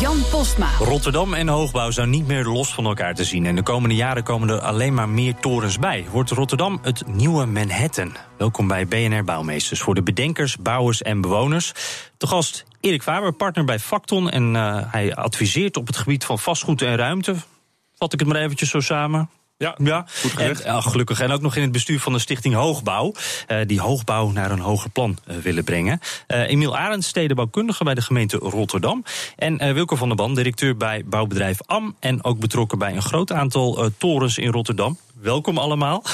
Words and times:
Jan 0.00 0.16
Postma. 0.30 0.70
Rotterdam 0.78 1.34
en 1.34 1.48
hoogbouw 1.48 1.90
zijn 1.90 2.10
niet 2.10 2.26
meer 2.26 2.44
los 2.44 2.74
van 2.74 2.84
elkaar 2.84 3.14
te 3.14 3.24
zien. 3.24 3.46
En 3.46 3.54
de 3.54 3.62
komende 3.62 3.94
jaren 3.94 4.22
komen 4.22 4.48
er 4.48 4.60
alleen 4.60 4.94
maar 4.94 5.08
meer 5.08 5.34
torens 5.34 5.78
bij. 5.78 6.06
Wordt 6.10 6.30
Rotterdam 6.30 6.78
het 6.82 7.06
nieuwe 7.06 7.46
Manhattan? 7.46 8.16
Welkom 8.38 8.68
bij 8.68 8.86
BNR 8.86 9.24
Bouwmeesters. 9.24 9.80
Voor 9.80 9.94
de 9.94 10.02
bedenkers, 10.02 10.56
bouwers 10.56 11.02
en 11.02 11.20
bewoners. 11.20 11.72
De 12.16 12.26
gast 12.26 12.64
Erik 12.80 13.02
Faber, 13.02 13.32
partner 13.32 13.64
bij 13.64 13.78
Facton. 13.78 14.30
En 14.30 14.54
uh, 14.54 14.78
hij 14.86 15.14
adviseert 15.14 15.76
op 15.76 15.86
het 15.86 15.96
gebied 15.96 16.24
van 16.24 16.38
vastgoed 16.38 16.82
en 16.82 16.96
ruimte. 16.96 17.34
Vat 17.94 18.12
ik 18.12 18.18
het 18.18 18.28
maar 18.28 18.40
eventjes 18.40 18.70
zo 18.70 18.80
samen. 18.80 19.30
Ja, 19.58 19.74
ja. 19.82 20.06
goed. 20.20 20.36
En, 20.36 20.56
uh, 20.66 20.86
gelukkig. 20.86 21.20
En 21.20 21.30
ook 21.30 21.40
nog 21.40 21.56
in 21.56 21.62
het 21.62 21.72
bestuur 21.72 22.00
van 22.00 22.12
de 22.12 22.18
Stichting 22.18 22.54
Hoogbouw. 22.54 23.12
Uh, 23.48 23.58
die 23.66 23.80
hoogbouw 23.80 24.30
naar 24.30 24.50
een 24.50 24.58
hoger 24.58 24.90
plan 24.90 25.18
willen 25.42 25.64
brengen. 25.64 26.00
Emiel 26.26 26.76
Arends, 26.76 27.08
stedenbouwkundige 27.08 27.84
bij 27.84 27.94
de 27.94 28.02
gemeente 28.02 28.36
Rotterdam. 28.36 29.04
En 29.36 29.74
Wilco 29.74 29.96
van 29.96 30.08
der 30.08 30.16
Ban, 30.16 30.34
directeur 30.34 30.76
bij 30.76 31.02
bouwbedrijf 31.04 31.58
AM. 31.66 31.96
En 32.00 32.24
ook 32.24 32.38
betrokken 32.38 32.78
bij 32.78 32.94
een 32.94 33.02
groot 33.02 33.32
aantal 33.32 33.90
torens 33.98 34.38
in 34.38 34.50
Rotterdam. 34.50 34.98
Welkom 35.20 35.58
allemaal. 35.58 36.04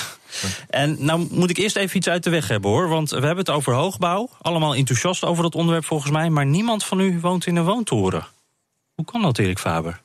En 0.69 0.97
nou 0.98 1.27
moet 1.30 1.50
ik 1.50 1.56
eerst 1.56 1.77
even 1.77 1.97
iets 1.97 2.08
uit 2.08 2.24
de 2.24 2.30
weg 2.30 2.48
hebben 2.48 2.70
hoor. 2.70 2.89
Want 2.89 3.11
we 3.11 3.17
hebben 3.17 3.36
het 3.36 3.50
over 3.50 3.74
hoogbouw. 3.74 4.28
Allemaal 4.41 4.74
enthousiast 4.74 5.24
over 5.24 5.42
dat 5.42 5.55
onderwerp 5.55 5.84
volgens 5.84 6.11
mij. 6.11 6.30
Maar 6.30 6.47
niemand 6.47 6.84
van 6.84 7.00
u 7.00 7.20
woont 7.20 7.47
in 7.47 7.56
een 7.56 7.64
woontoren. 7.64 8.27
Hoe 8.95 9.05
kan 9.05 9.22
dat, 9.22 9.39
Erik 9.39 9.58
Faber? 9.58 10.02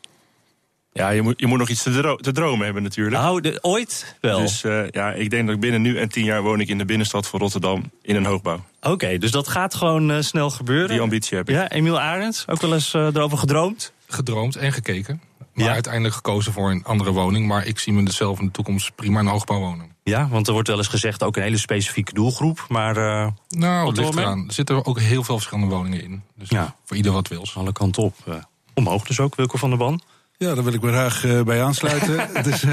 Ja, 0.97 1.09
je 1.09 1.21
moet, 1.21 1.39
je 1.39 1.47
moet 1.47 1.59
nog 1.59 1.69
iets 1.69 1.83
te, 1.83 1.91
dro 1.91 2.15
te 2.15 2.31
dromen 2.31 2.65
hebben 2.65 2.83
natuurlijk. 2.83 3.15
Nou, 3.15 3.41
de, 3.41 3.59
ooit 3.61 4.15
wel. 4.21 4.39
Dus 4.39 4.63
uh, 4.63 4.89
ja, 4.89 5.11
ik 5.11 5.29
denk 5.29 5.45
dat 5.45 5.55
ik 5.55 5.61
binnen 5.61 5.81
nu 5.81 5.97
en 5.97 6.09
tien 6.09 6.23
jaar 6.23 6.41
woon 6.41 6.59
ik 6.59 6.67
in 6.67 6.77
de 6.77 6.85
binnenstad 6.85 7.27
van 7.27 7.39
Rotterdam 7.39 7.91
in 8.01 8.15
een 8.15 8.25
hoogbouw. 8.25 8.63
Oké, 8.79 8.89
okay, 8.89 9.17
dus 9.17 9.31
dat 9.31 9.47
gaat 9.47 9.75
gewoon 9.75 10.11
uh, 10.11 10.17
snel 10.19 10.49
gebeuren. 10.49 10.89
Die 10.89 11.01
ambitie 11.01 11.37
heb 11.37 11.49
ik. 11.49 11.55
Ja, 11.55 11.69
Emiel 11.69 11.99
Arends, 11.99 12.47
ook 12.47 12.61
wel 12.61 12.73
eens 12.73 12.93
uh, 12.93 13.05
erover 13.05 13.37
gedroomd? 13.37 13.93
Gedroomd 14.07 14.55
en 14.55 14.73
gekeken. 14.73 15.21
Maar 15.53 15.65
ja. 15.65 15.71
uiteindelijk 15.71 16.15
gekozen 16.15 16.53
voor 16.53 16.71
een 16.71 16.83
andere 16.83 17.11
woning. 17.11 17.47
Maar 17.47 17.65
ik 17.65 17.79
zie 17.79 17.93
me 17.93 18.03
dus 18.03 18.15
zelf 18.15 18.39
in 18.39 18.45
de 18.45 18.51
toekomst 18.51 18.95
prima 18.95 19.19
in 19.19 19.25
een 19.25 19.31
hoogbouw 19.31 19.59
wonen. 19.59 19.95
Ja, 20.03 20.27
want 20.27 20.47
er 20.47 20.53
wordt 20.53 20.67
wel 20.67 20.77
eens 20.77 20.87
gezegd 20.87 21.23
ook 21.23 21.37
een 21.37 21.43
hele 21.43 21.57
specifieke 21.57 22.13
doelgroep. 22.13 22.65
Maar 22.67 22.97
uh, 22.97 23.27
nou, 23.49 23.87
het 23.87 23.97
ligt 23.97 24.15
eraan. 24.15 24.47
Er 24.47 24.53
zitten 24.53 24.85
ook 24.85 24.99
heel 24.99 25.23
veel 25.23 25.35
verschillende 25.35 25.75
woningen 25.75 26.03
in. 26.03 26.23
Dus 26.35 26.49
ja. 26.49 26.75
voor 26.83 26.97
ieder 26.97 27.11
wat 27.11 27.27
wil. 27.27 27.45
Alle 27.53 27.71
kanten 27.71 28.03
op. 28.03 28.15
Uh, 28.27 28.35
omhoog 28.73 29.03
dus 29.03 29.19
ook, 29.19 29.35
Wilco 29.35 29.57
van 29.57 29.69
der 29.69 29.77
Ban. 29.77 30.01
Ja, 30.37 30.53
daar 30.53 30.63
wil 30.63 30.73
ik 30.73 30.81
me 30.81 30.89
graag 30.89 31.25
uh, 31.25 31.41
bij 31.41 31.63
aansluiten. 31.63 32.29
dus, 32.49 32.63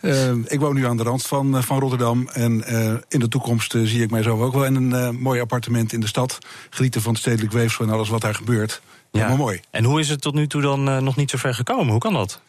uh, 0.00 0.30
ik 0.44 0.60
woon 0.60 0.74
nu 0.74 0.86
aan 0.86 0.96
de 0.96 1.02
rand 1.02 1.26
van, 1.26 1.62
van 1.62 1.78
Rotterdam. 1.78 2.28
En 2.28 2.64
in 3.08 3.20
de 3.20 3.28
toekomst 3.28 3.74
zie 3.82 4.02
ik 4.02 4.10
mijzelf 4.10 4.40
ook 4.40 4.52
wel 4.52 4.64
in 4.64 4.74
een 4.74 5.20
mooi 5.20 5.40
appartement 5.40 5.92
in 5.92 6.00
de 6.00 6.06
stad. 6.06 6.38
Genieten 6.70 7.02
van 7.02 7.12
het 7.12 7.20
stedelijk 7.20 7.52
weefsel 7.52 7.84
en 7.84 7.90
alles 7.90 8.08
wat 8.08 8.20
daar 8.20 8.34
gebeurt. 8.34 8.82
Ja. 9.10 9.18
Helemaal 9.18 9.36
mooi. 9.36 9.60
En 9.70 9.84
hoe 9.84 10.00
is 10.00 10.08
het 10.08 10.20
tot 10.20 10.34
nu 10.34 10.46
toe 10.46 10.62
dan 10.62 11.04
nog 11.04 11.16
niet 11.16 11.30
zo 11.30 11.38
ver 11.38 11.54
gekomen? 11.54 11.90
Hoe 11.90 12.00
kan 12.00 12.12
dat? 12.12 12.40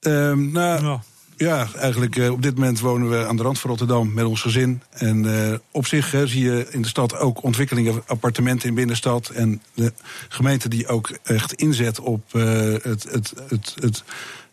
nou, 0.00 0.84
ja. 0.84 1.00
Ja, 1.36 1.68
eigenlijk 1.76 2.16
uh, 2.16 2.32
op 2.32 2.42
dit 2.42 2.54
moment 2.54 2.80
wonen 2.80 3.10
we 3.10 3.26
aan 3.26 3.36
de 3.36 3.42
rand 3.42 3.58
van 3.58 3.70
Rotterdam 3.70 4.14
met 4.14 4.24
ons 4.24 4.40
gezin. 4.40 4.82
En 4.90 5.24
uh, 5.24 5.54
op 5.70 5.86
zich 5.86 6.14
zie 6.24 6.44
je 6.44 6.66
in 6.70 6.82
de 6.82 6.88
stad 6.88 7.18
ook 7.18 7.42
ontwikkelingen, 7.42 8.02
appartementen 8.06 8.68
in 8.68 8.74
binnenstad. 8.74 9.28
En 9.28 9.62
de 9.74 9.92
gemeente 10.28 10.68
die 10.68 10.86
ook 10.86 11.18
echt 11.22 11.52
inzet 11.52 12.00
op 12.00 12.32
het, 12.32 13.02
het, 13.02 13.32
het, 13.48 13.74
het 13.80 14.04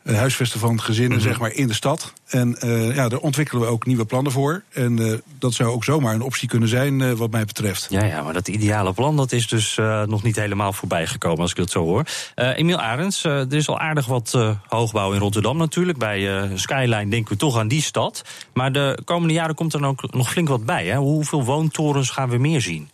huisvesten 0.04 0.60
van 0.60 0.82
gezinnen, 0.82 1.18
mm 1.18 1.24
-hmm. 1.24 1.32
zeg 1.32 1.40
maar, 1.40 1.52
in 1.52 1.68
de 1.68 1.74
stad. 1.74 2.14
En 2.28 2.58
uh, 2.64 2.96
ja, 2.96 3.10
daar 3.10 3.20
ontwikkelen 3.20 3.62
we 3.62 3.68
ook 3.68 3.86
nieuwe 3.86 4.06
plannen 4.06 4.32
voor. 4.32 4.64
En 4.74 4.98
uh, 5.02 5.14
dat 5.40 5.54
zou 5.54 5.70
ook 5.70 5.84
zomaar 5.84 6.14
een 6.14 6.22
optie 6.22 6.48
kunnen 6.48 6.70
zijn, 6.70 7.00
uh, 7.00 7.12
wat 7.12 7.32
mij 7.32 7.46
betreft. 7.46 7.88
Ja, 7.90 8.04
ja, 8.04 8.22
maar 8.22 8.34
dat 8.34 8.48
ideale 8.48 8.94
plan 8.94 9.18
dat 9.18 9.32
is 9.32 9.48
dus 9.48 9.76
nog 10.06 10.24
niet 10.24 10.36
helemaal 10.36 10.74
voorbij 10.74 11.08
gekomen, 11.08 11.40
als 11.40 11.52
ik 11.52 11.58
dat 11.58 11.72
zo 11.72 11.84
hoor. 11.84 12.04
Emiel 12.36 12.80
Arends, 12.80 13.24
er 13.24 13.54
is 13.54 13.68
al 13.68 13.80
aardig 13.80 14.06
wat 14.06 14.38
hoogbouw 14.68 15.12
in 15.12 15.20
Rotterdam 15.20 15.58
natuurlijk. 15.58 15.98
Bij 15.98 16.50
Skyline 16.56 17.10
denken 17.10 17.34
we 17.34 17.40
toch 17.40 17.58
aan 17.58 17.68
die 17.68 17.82
stad. 17.82 18.22
Maar 18.54 18.72
de 18.72 18.98
komende 19.06 19.34
jaren 19.34 19.56
komt 19.56 19.74
er 19.74 19.80
dan 19.80 19.90
ook 19.90 20.14
nog 20.14 20.32
flink 20.32 20.48
wat 20.48 20.66
bij. 20.66 20.86
Hè? 20.86 20.98
Hoeveel 20.98 21.44
woontorens 21.44 22.10
gaan 22.10 22.30
we 22.30 22.38
meer 22.38 22.62
zien? 22.62 22.90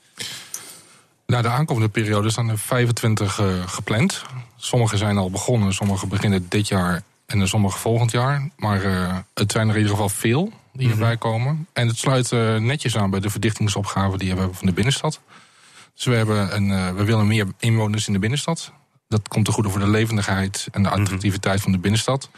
Nou, 1.26 1.41
de 1.41 1.50
aankomende 1.50 1.90
periode 1.90 2.30
staan 2.30 2.50
er 2.50 2.58
25 2.58 3.41
gepland. 3.66 4.24
Sommige 4.62 4.97
zijn 4.97 5.18
al 5.18 5.31
begonnen, 5.31 5.74
sommige 5.74 6.08
beginnen 6.08 6.46
dit 6.50 6.68
jaar 6.68 7.03
en 7.25 7.47
sommige 7.47 7.78
volgend 7.78 8.12
jaar. 8.12 8.50
Maar 8.58 8.86
uh, 8.86 9.18
het 9.34 9.52
zijn 9.52 9.68
er 9.68 9.74
in 9.74 9.80
ieder 9.80 9.92
geval 9.92 10.09
veel 10.09 10.52
die 10.74 10.88
mm 10.88 10.92
-hmm. 10.92 11.02
erbij 11.02 11.18
komen. 11.18 11.68
En 11.74 11.88
het 11.88 11.97
sluit 11.97 12.31
uh, 12.31 12.56
netjes 12.56 12.97
aan 12.97 13.09
bij 13.09 13.20
de 13.20 13.30
verdichtingsopgave 13.30 14.18
die 14.18 14.31
we 14.31 14.38
hebben 14.40 14.56
van 14.56 14.68
de 14.68 14.74
binnenstad. 14.74 15.20
Dus 15.96 16.06
we, 16.06 16.16
hebben 16.16 16.56
een, 16.56 16.70
uh, 16.70 16.92
we 16.92 17.03
willen 17.03 17.28
meer 17.28 17.47
inwoners 17.59 18.08
in 18.08 18.14
de 18.14 18.20
binnenstad. 18.20 18.72
Dat 19.08 19.28
komt 19.28 19.46
ten 19.46 19.53
goede 19.53 19.70
voor 19.70 19.80
de 19.80 19.90
levendigheid 19.90 20.68
en 20.72 20.84
de 20.84 20.90
attractiviteit 20.90 21.44
mm 21.44 21.52
-hmm. 21.52 21.62
van 21.62 21.72
de 21.72 21.80
binnenstad. 21.80 22.30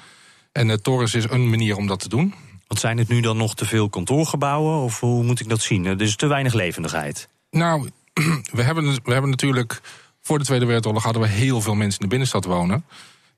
En 0.52 0.68
de 0.68 0.82
torens 0.82 1.14
is 1.14 1.30
een 1.30 1.50
manier 1.50 1.78
om 1.78 1.88
dat 1.88 2.00
te 2.00 2.09
doen. 2.09 2.34
Want 2.68 2.80
zijn 2.80 2.98
het 2.98 3.08
nu 3.08 3.22
dan 3.22 3.38
nog 3.38 3.56
te 3.56 3.66
veel 3.66 3.90
kantoorgebouwen? 3.90 4.84
Of 4.84 5.00
hoe 5.00 5.24
moet 5.24 5.40
ik 5.40 5.50
dat 5.50 5.62
zien? 5.62 5.86
Er 5.86 6.02
is 6.02 6.16
te 6.16 6.28
weinig 6.28 6.53
levendigheid. 6.53 7.28
Nou, 7.50 7.90
we 8.52 8.62
hebben, 8.62 8.84
we 9.03 9.12
hebben 9.12 9.30
natuurlijk 9.30 9.82
voor 10.22 10.38
de 10.38 10.46
Tweede 10.46 10.66
Wereldoorlog 10.66 11.04
hadden 11.04 11.22
we 11.22 11.28
heel 11.28 11.62
veel 11.62 11.76
mensen 11.76 12.00
in 12.00 12.04
de 12.04 12.09
binnenstad 12.09 12.46
wonen. 12.46 12.86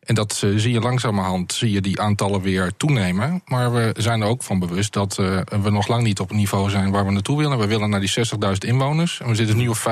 En 0.03 0.16
dat 0.16 0.41
uh, 0.45 0.57
zie 0.57 0.73
je 0.73 0.79
langzamerhand, 0.79 1.53
zie 1.53 1.71
je 1.71 1.81
die 1.81 2.01
aantallen 2.01 2.41
weer 2.41 2.71
toenemen. 2.77 3.41
Maar 3.45 3.73
we 3.73 3.95
zijn 3.97 4.21
er 4.21 4.27
ook 4.27 4.44
van 4.44 4.59
bewust 4.59 4.94
dat 4.94 5.17
uh, 5.19 5.39
we 5.61 5.69
nog 5.69 5.88
lang 5.88 6.03
niet 6.03 6.19
op 6.19 6.29
het 6.29 6.38
niveau 6.38 6.69
zijn 6.69 6.91
waar 6.91 7.05
we 7.05 7.11
naartoe 7.11 7.38
willen. 7.38 7.57
We 7.57 7.67
willen 7.67 7.89
naar 7.89 7.99
die 7.99 8.13
60.000 8.17 8.53
inwoners. 8.57 9.19
En 9.19 9.27
we 9.27 9.35
zitten 9.35 9.57
nu 9.57 9.67
op 9.67 9.77
35.000. 9.77 9.83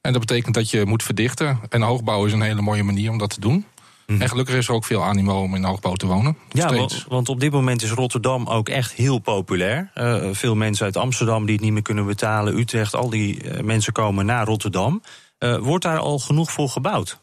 En 0.00 0.12
dat 0.12 0.20
betekent 0.20 0.54
dat 0.54 0.70
je 0.70 0.86
moet 0.86 1.02
verdichten. 1.02 1.58
En 1.68 1.82
hoogbouw 1.82 2.24
is 2.24 2.32
een 2.32 2.40
hele 2.40 2.62
mooie 2.62 2.82
manier 2.82 3.10
om 3.10 3.18
dat 3.18 3.30
te 3.30 3.40
doen. 3.40 3.64
Mm. 4.06 4.20
En 4.20 4.28
gelukkig 4.28 4.54
is 4.54 4.68
er 4.68 4.74
ook 4.74 4.84
veel 4.84 5.04
animo 5.04 5.42
om 5.42 5.54
in 5.54 5.64
hoogbouw 5.64 5.94
te 5.94 6.06
wonen. 6.06 6.36
Ja, 6.48 6.74
want, 6.74 7.04
want, 7.08 7.28
op 7.28 7.40
dit 7.40 7.52
moment 7.52 7.82
is 7.82 7.90
Rotterdam 7.90 8.46
ook 8.46 8.68
echt 8.68 8.92
heel 8.92 9.18
populair. 9.18 9.90
Uh, 9.94 10.28
veel 10.32 10.54
mensen 10.54 10.84
uit 10.84 10.96
Amsterdam 10.96 11.44
die 11.44 11.54
het 11.54 11.64
niet 11.64 11.72
meer 11.72 11.82
kunnen 11.82 12.06
betalen. 12.06 12.58
Utrecht, 12.58 12.94
al 12.94 13.10
die 13.10 13.62
mensen 13.62 13.92
komen 13.92 14.26
naar 14.26 14.46
Rotterdam. 14.46 15.02
Uh, 15.46 15.58
wordt 15.58 15.84
daar 15.84 15.98
al 15.98 16.18
genoeg 16.18 16.50
voor 16.52 16.68
gebouwd? 16.68 17.18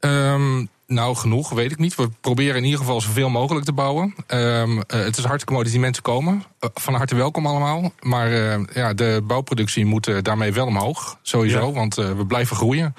Um, 0.00 0.68
nou, 0.86 1.16
genoeg, 1.16 1.50
weet 1.50 1.70
ik 1.70 1.78
niet. 1.78 1.94
We 1.94 2.10
proberen 2.20 2.56
in 2.56 2.64
ieder 2.64 2.78
geval 2.78 3.00
zoveel 3.00 3.28
mogelijk 3.28 3.64
te 3.64 3.72
bouwen. 3.72 4.14
Um, 4.28 4.76
uh, 4.76 4.82
het 4.86 5.16
is 5.16 5.24
hartstikke 5.24 5.52
mooi 5.52 5.64
dat 5.64 5.72
die 5.72 5.80
mensen 5.80 6.02
komen. 6.02 6.34
Uh, 6.34 6.70
van 6.74 6.94
harte 6.94 7.14
welkom 7.14 7.46
allemaal. 7.46 7.92
Maar 8.00 8.30
uh, 8.32 8.64
ja, 8.74 8.94
de 8.94 9.22
bouwproductie 9.24 9.86
moet 9.86 10.24
daarmee 10.24 10.52
wel 10.52 10.66
omhoog. 10.66 11.18
Sowieso, 11.22 11.66
ja. 11.66 11.72
want 11.72 11.94
we 11.94 12.26
blijven 12.26 12.56
groeien. 12.56 12.94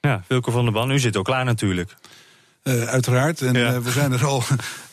Ja, 0.00 0.22
Wilke 0.26 0.50
van 0.50 0.64
der 0.64 0.72
Ban, 0.72 0.90
u 0.90 0.98
zit 0.98 1.16
ook 1.16 1.24
klaar 1.24 1.44
natuurlijk. 1.44 1.94
Uh, 2.68 2.82
uiteraard. 2.82 3.40
En 3.40 3.54
ja. 3.54 3.72
uh, 3.72 3.78
we 3.78 3.90
zijn 3.90 4.12
er 4.12 4.26
al 4.26 4.42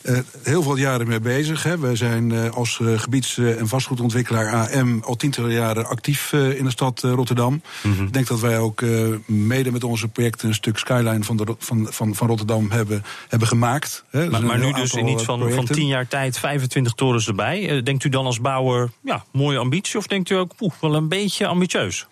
uh, 0.02 0.18
heel 0.42 0.62
veel 0.62 0.76
jaren 0.76 1.08
mee 1.08 1.20
bezig. 1.20 1.62
Hè. 1.62 1.78
We 1.78 1.96
zijn 1.96 2.52
als 2.52 2.80
gebieds- 2.96 3.38
en 3.38 3.68
vastgoedontwikkelaar 3.68 4.70
AM 4.70 5.02
al 5.02 5.16
tientallen 5.16 5.52
jaren 5.52 5.86
actief 5.86 6.32
in 6.32 6.64
de 6.64 6.70
stad 6.70 7.00
Rotterdam. 7.00 7.62
Mm 7.82 7.92
-hmm. 7.96 8.06
Ik 8.06 8.12
denk 8.12 8.26
dat 8.26 8.40
wij 8.40 8.58
ook 8.58 8.82
mede 9.26 9.72
met 9.72 9.84
onze 9.84 10.08
projecten 10.08 10.48
een 10.48 10.54
stuk 10.54 10.78
skyline 10.78 11.24
van, 11.24 11.36
de, 11.36 11.54
van, 11.58 11.86
van, 11.90 12.14
van 12.14 12.26
Rotterdam 12.26 12.70
hebben, 12.70 13.04
hebben 13.28 13.48
gemaakt. 13.48 14.04
Hè. 14.10 14.30
Maar, 14.30 14.42
maar 14.42 14.58
nu 14.58 14.72
dus 14.72 14.92
in 14.92 15.08
iets 15.08 15.22
van, 15.22 15.52
van 15.52 15.64
tien 15.64 15.86
jaar 15.86 16.08
tijd 16.08 16.38
25 16.38 16.92
torens 16.92 17.26
erbij. 17.26 17.82
denkt 17.82 18.04
u 18.04 18.08
dan 18.08 18.26
als 18.26 18.40
bouwer, 18.40 18.90
ja, 19.02 19.24
mooie 19.32 19.58
ambitie? 19.58 19.98
Of 19.98 20.06
denkt 20.06 20.30
u 20.30 20.34
ook, 20.34 20.52
wel 20.80 20.94
een 20.94 21.08
beetje 21.08 21.46
ambitieus? 21.46 22.06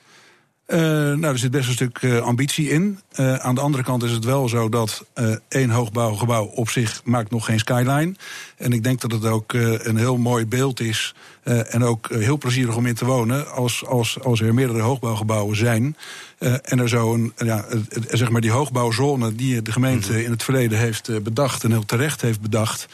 Uh, 0.67 0.79
nou, 0.79 1.25
er 1.25 1.39
zit 1.39 1.51
best 1.51 1.69
een 1.69 1.75
stuk 1.75 2.03
uh, 2.03 2.21
ambitie 2.21 2.69
in. 2.71 2.99
Uh, 3.21 3.35
aan 3.35 3.55
de 3.55 3.61
andere 3.61 3.83
kant 3.83 4.03
is 4.03 4.11
het 4.11 4.25
wel 4.25 4.49
zo 4.49 4.69
dat 4.69 5.05
één 5.49 5.71
hoogbouwgebouw 5.71 6.45
op 6.45 6.71
zich 6.71 7.01
maakt 7.05 7.31
nog 7.31 7.45
geen 7.45 7.59
skyline. 7.59 8.15
En 8.57 8.73
ik 8.73 8.83
denk 8.83 9.01
dat 9.01 9.13
het 9.13 9.25
ook 9.25 9.53
een 9.53 9.97
heel 9.97 10.17
mooi 10.17 10.47
beeld 10.47 10.81
is. 10.81 11.15
en 11.43 11.83
ook 11.83 12.09
heel 12.11 12.39
plezierig 12.39 12.77
om 12.77 12.87
in 12.87 12.95
te 12.95 13.05
wonen. 13.05 13.51
Als, 13.51 13.87
als, 13.87 14.21
als 14.21 14.41
er 14.41 14.55
meerdere 14.55 14.81
hoogbouwgebouwen 14.81 15.57
zijn. 15.57 15.97
en 16.39 16.79
er 16.79 16.89
zo 16.89 17.15
een, 17.15 17.33
ja, 17.37 17.65
zeg 18.11 18.31
maar 18.31 18.41
die 18.41 18.51
hoogbouwzone 18.51 19.35
die 19.35 19.63
de 19.63 19.73
gemeente 19.73 20.13
mhm. 20.13 20.21
in 20.21 20.31
het 20.31 20.43
verleden 20.43 20.79
heeft 20.79 21.23
bedacht. 21.23 21.65
en 21.65 21.71
heel 21.71 21.85
terecht 21.85 22.21
heeft 22.21 22.41
bedacht. 22.41 22.87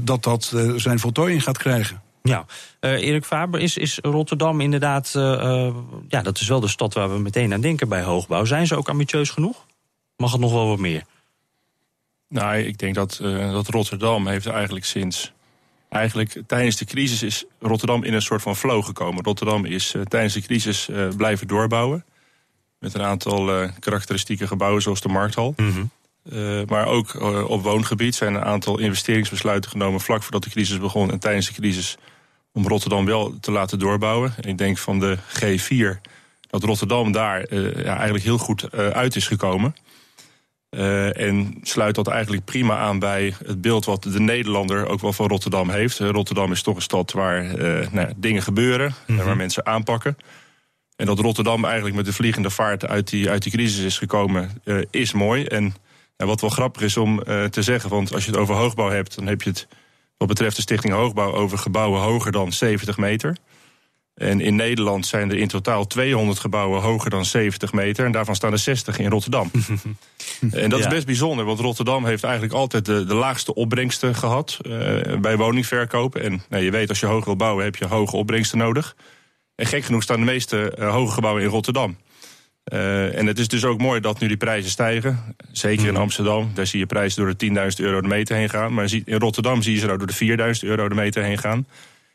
dat 0.00 0.22
dat 0.22 0.54
zijn 0.76 0.98
voltooiing 0.98 1.42
gaat 1.42 1.58
krijgen. 1.58 2.04
Ja, 2.26 2.46
uh, 2.80 2.90
Erik 2.90 3.24
Faber, 3.24 3.60
is, 3.60 3.76
is 3.76 3.98
Rotterdam 4.02 4.60
inderdaad, 4.60 5.14
uh, 5.16 5.74
ja, 6.08 6.22
dat 6.22 6.40
is 6.40 6.48
wel 6.48 6.60
de 6.60 6.68
stad 6.68 6.94
waar 6.94 7.12
we 7.12 7.18
meteen 7.18 7.52
aan 7.52 7.60
denken 7.60 7.88
bij 7.88 8.02
hoogbouw. 8.02 8.44
Zijn 8.44 8.66
ze 8.66 8.76
ook 8.76 8.88
ambitieus 8.88 9.30
genoeg? 9.30 9.66
Mag 10.16 10.32
het 10.32 10.40
nog 10.40 10.52
wel 10.52 10.68
wat 10.68 10.78
meer? 10.78 11.02
Nou, 12.28 12.56
ik 12.56 12.78
denk 12.78 12.94
dat, 12.94 13.18
uh, 13.22 13.52
dat 13.52 13.68
Rotterdam 13.68 14.26
heeft 14.26 14.46
eigenlijk 14.46 14.84
sinds. 14.84 15.32
Eigenlijk 15.88 16.42
tijdens 16.46 16.76
de 16.76 16.84
crisis 16.84 17.22
is 17.22 17.44
Rotterdam 17.60 18.04
in 18.04 18.14
een 18.14 18.22
soort 18.22 18.42
van 18.42 18.56
flow 18.56 18.84
gekomen. 18.84 19.24
Rotterdam 19.24 19.64
is 19.64 19.94
tijdens 20.08 20.34
de 20.34 20.40
crisis 20.40 20.88
blijven 21.16 21.46
doorbouwen. 21.46 22.04
Met 22.78 22.94
een 22.94 23.02
aantal 23.02 23.70
karakteristieke 23.78 24.46
gebouwen 24.46 24.82
zoals 24.82 25.00
de 25.00 25.08
Markthal. 25.08 25.54
Mm 25.56 25.90
maar 26.68 26.86
ook 26.86 27.20
op 27.48 27.62
woongebied 27.62 28.14
zijn 28.14 28.34
een 28.34 28.44
aantal 28.44 28.78
investeringsbesluiten 28.78 29.70
genomen 29.70 30.00
vlak 30.00 30.22
voordat 30.22 30.44
de 30.44 30.50
crisis 30.50 30.78
begon 30.78 31.10
en 31.10 31.18
tijdens 31.18 31.46
de 31.46 31.52
crisis 31.52 31.96
om 32.56 32.68
Rotterdam 32.68 33.04
wel 33.04 33.34
te 33.40 33.50
laten 33.50 33.78
doorbouwen. 33.78 34.34
En 34.40 34.48
ik 34.48 34.58
denk 34.58 34.78
van 34.78 35.00
de 35.00 35.18
G4 35.18 36.00
dat 36.50 36.62
Rotterdam 36.62 37.12
daar 37.12 37.46
uh, 37.50 37.84
ja, 37.84 37.94
eigenlijk 37.94 38.24
heel 38.24 38.38
goed 38.38 38.68
uh, 38.74 38.88
uit 38.88 39.16
is 39.16 39.26
gekomen. 39.26 39.76
Uh, 40.70 41.20
en 41.20 41.58
sluit 41.62 41.94
dat 41.94 42.06
eigenlijk 42.06 42.44
prima 42.44 42.78
aan 42.78 42.98
bij 42.98 43.34
het 43.46 43.60
beeld 43.60 43.84
wat 43.84 44.02
de 44.02 44.20
Nederlander 44.20 44.86
ook 44.86 45.00
wel 45.00 45.12
van 45.12 45.28
Rotterdam 45.28 45.70
heeft. 45.70 45.98
Rotterdam 45.98 46.52
is 46.52 46.62
toch 46.62 46.76
een 46.76 46.82
stad 46.82 47.12
waar 47.12 47.44
nou, 47.92 48.12
dingen 48.16 48.42
gebeuren, 48.42 48.94
mm 49.06 49.16
-hmm. 49.16 49.26
waar 49.26 49.36
mensen 49.36 49.66
aanpakken. 49.66 50.16
En 50.96 51.06
dat 51.06 51.18
Rotterdam 51.18 51.64
eigenlijk 51.64 51.96
met 51.96 52.04
de 52.04 52.12
vliegende 52.12 52.50
vaart 52.50 52.86
uit 52.86 53.10
die, 53.10 53.30
uit 53.30 53.42
die 53.42 53.52
crisis 53.52 53.84
is 53.84 53.98
gekomen, 53.98 54.62
is 54.90 55.12
mooi. 55.12 55.44
En 55.44 55.74
wat 56.16 56.40
wel 56.40 56.50
grappig 56.50 56.82
is 56.82 56.96
om 56.96 57.22
te 57.50 57.62
zeggen, 57.62 57.90
want 57.90 58.14
als 58.14 58.24
je 58.24 58.30
het 58.30 58.40
over 58.40 58.54
hoogbouw 58.54 58.90
hebt, 58.90 59.16
dan 59.16 59.26
heb 59.26 59.42
je 59.42 59.50
het 59.50 59.66
wat 60.16 60.28
betreft 60.28 60.56
de 60.56 60.62
Stichting 60.62 60.92
Hoogbouw 60.92 61.32
over 61.32 61.58
gebouwen 61.58 62.00
hoger 62.00 62.32
dan 62.32 62.52
70 62.52 62.96
meter. 62.96 63.36
En 64.16 64.40
in 64.40 64.54
Nederland 64.54 65.06
zijn 65.06 65.30
er 65.30 65.36
in 65.36 65.48
totaal 65.48 65.86
200 65.86 66.38
gebouwen 66.38 66.80
hoger 66.80 67.10
dan 67.10 67.24
70 67.24 67.72
meter. 67.72 68.04
En 68.04 68.12
daarvan 68.12 68.34
staan 68.34 68.52
er 68.52 68.58
60 68.58 68.98
in 68.98 69.10
Rotterdam. 69.10 69.50
en 70.50 70.70
dat 70.70 70.78
is 70.78 70.86
best 70.86 71.06
bijzonder, 71.06 71.44
want 71.44 71.60
Rotterdam 71.60 72.04
heeft 72.04 72.24
eigenlijk 72.24 72.54
altijd 72.54 72.84
de, 72.84 73.04
de 73.04 73.14
laagste 73.14 73.54
opbrengsten 73.54 74.14
gehad 74.14 74.58
uh, 74.62 75.18
bij 75.20 75.36
woningverkoop. 75.36 76.16
En 76.16 76.42
nou, 76.48 76.64
je 76.64 76.70
weet, 76.70 76.88
als 76.88 77.00
je 77.00 77.06
hoog 77.06 77.24
wil 77.24 77.36
bouwen, 77.36 77.64
heb 77.64 77.76
je 77.76 77.86
hoge 77.86 78.16
opbrengsten 78.16 78.58
nodig. 78.58 78.96
En 79.54 79.66
gek 79.66 79.84
genoeg 79.84 80.02
staan 80.02 80.18
de 80.18 80.24
meeste 80.24 80.76
uh, 80.78 80.92
hoge 80.92 81.12
gebouwen 81.12 81.42
in 81.42 81.48
Rotterdam. 81.48 81.96
Uh, 82.72 83.18
en 83.18 83.26
het 83.26 83.38
is 83.38 83.48
dus 83.48 83.64
ook 83.64 83.78
mooi 83.78 84.00
dat 84.00 84.20
nu 84.20 84.28
die 84.28 84.36
prijzen 84.36 84.70
stijgen. 84.70 85.36
Zeker 85.52 85.86
in 85.86 85.92
mhm. 85.92 86.02
Amsterdam, 86.02 86.50
daar 86.54 86.66
zie 86.66 86.78
je 86.78 86.86
prijzen 86.86 87.24
door 87.24 87.36
de 87.36 87.46
10.000 87.46 87.84
euro 87.84 88.00
de 88.00 88.08
meter 88.08 88.36
heen 88.36 88.50
gaan. 88.50 88.74
Maar 88.74 88.92
in 89.04 89.18
Rotterdam 89.18 89.62
zie 89.62 89.72
je 89.72 89.78
ze 89.78 89.86
nou 89.86 89.98
door 89.98 90.06
de 90.06 90.54
4.000 90.62 90.68
euro 90.68 90.88
de 90.88 90.94
meter 90.94 91.22
heen 91.22 91.38
gaan. 91.38 91.66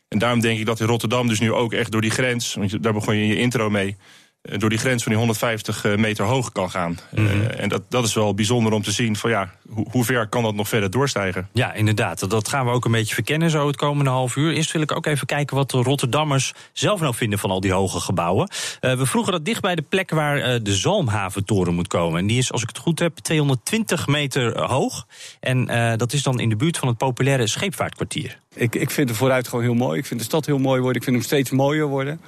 En 0.08 0.18
daarom 0.18 0.40
denk 0.40 0.58
ik 0.58 0.66
dat 0.66 0.80
in 0.80 0.86
Rotterdam 0.86 1.28
dus 1.28 1.40
nu 1.40 1.52
ook 1.52 1.72
echt 1.72 1.92
door 1.92 2.00
die 2.00 2.10
grens... 2.10 2.54
want 2.54 2.82
daar 2.82 2.92
begon 2.92 3.16
je 3.16 3.22
in 3.22 3.28
je 3.28 3.36
intro 3.36 3.70
mee... 3.70 3.96
Eh, 4.42 4.58
door 4.58 4.68
die 4.68 4.78
grens 4.78 5.02
van 5.02 5.12
die 5.12 5.20
150 5.20 5.84
eh, 5.84 5.96
meter 5.96 6.24
hoog 6.24 6.52
kan 6.52 6.70
gaan. 6.70 6.98
Mm 7.10 7.30
en 7.42 7.68
dat, 7.68 7.82
dat 7.88 8.04
is 8.04 8.14
wel 8.14 8.34
bijzonder 8.34 8.72
om 8.72 8.82
te 8.82 8.92
zien 8.92 9.16
van 9.16 9.30
ja, 9.30 9.50
hoe, 9.68 9.86
hoe 9.90 10.04
ver 10.04 10.28
kan 10.28 10.42
dat 10.42 10.54
nog 10.54 10.68
verder 10.68 10.90
doorstijgen? 10.90 11.48
Ja, 11.52 11.72
inderdaad. 11.72 12.30
Dat 12.30 12.48
gaan 12.48 12.66
we 12.66 12.72
ook 12.72 12.84
een 12.84 12.90
beetje 12.90 13.14
verkennen 13.14 13.50
zo 13.50 13.66
het 13.66 13.76
komende 13.76 14.10
half 14.10 14.36
uur. 14.36 14.52
Eerst 14.52 14.72
wil 14.72 14.82
ik 14.82 14.96
ook 14.96 15.06
even 15.06 15.26
kijken 15.26 15.56
wat 15.56 15.70
de 15.70 15.82
Rotterdammers 15.82 16.52
zelf 16.72 17.00
nou 17.00 17.14
vinden 17.14 17.38
van 17.38 17.50
al 17.50 17.60
die 17.60 17.72
hoge 17.72 18.00
gebouwen. 18.00 18.50
Uh, 18.80 18.94
we 18.94 19.06
vroegen 19.06 19.32
dat 19.32 19.44
dicht 19.44 19.60
bij 19.60 19.74
de 19.74 19.82
plek 19.82 20.10
waar 20.10 20.38
uh, 20.38 20.58
de 20.62 20.74
Zalmhaventoren 20.74 21.74
moet 21.74 21.88
komen. 21.88 22.20
En 22.20 22.26
die 22.26 22.38
is, 22.38 22.52
als 22.52 22.62
ik 22.62 22.68
het 22.68 22.78
goed 22.78 22.98
heb, 22.98 23.18
220 23.18 24.06
meter 24.06 24.60
hoog. 24.60 25.06
En 25.40 25.66
dat 25.96 26.12
is 26.12 26.22
dan 26.22 26.40
in 26.40 26.48
de 26.48 26.56
buurt 26.56 26.78
van 26.78 26.88
het 26.88 26.96
populaire 26.96 27.46
scheepvaartkwartier. 27.46 28.38
Ik, 28.54 28.74
ik 28.74 28.90
vind 28.90 29.08
de 29.08 29.14
vooruitgang 29.14 29.62
heel 29.62 29.74
mooi. 29.74 29.98
Ik 29.98 30.06
vind 30.06 30.20
de 30.20 30.26
stad 30.26 30.46
heel 30.46 30.58
mooi 30.58 30.80
worden. 30.80 30.96
Ik 30.96 31.04
vind 31.04 31.16
hem 31.16 31.24
steeds 31.24 31.50
mooier 31.50 31.86
worden. 31.86 32.20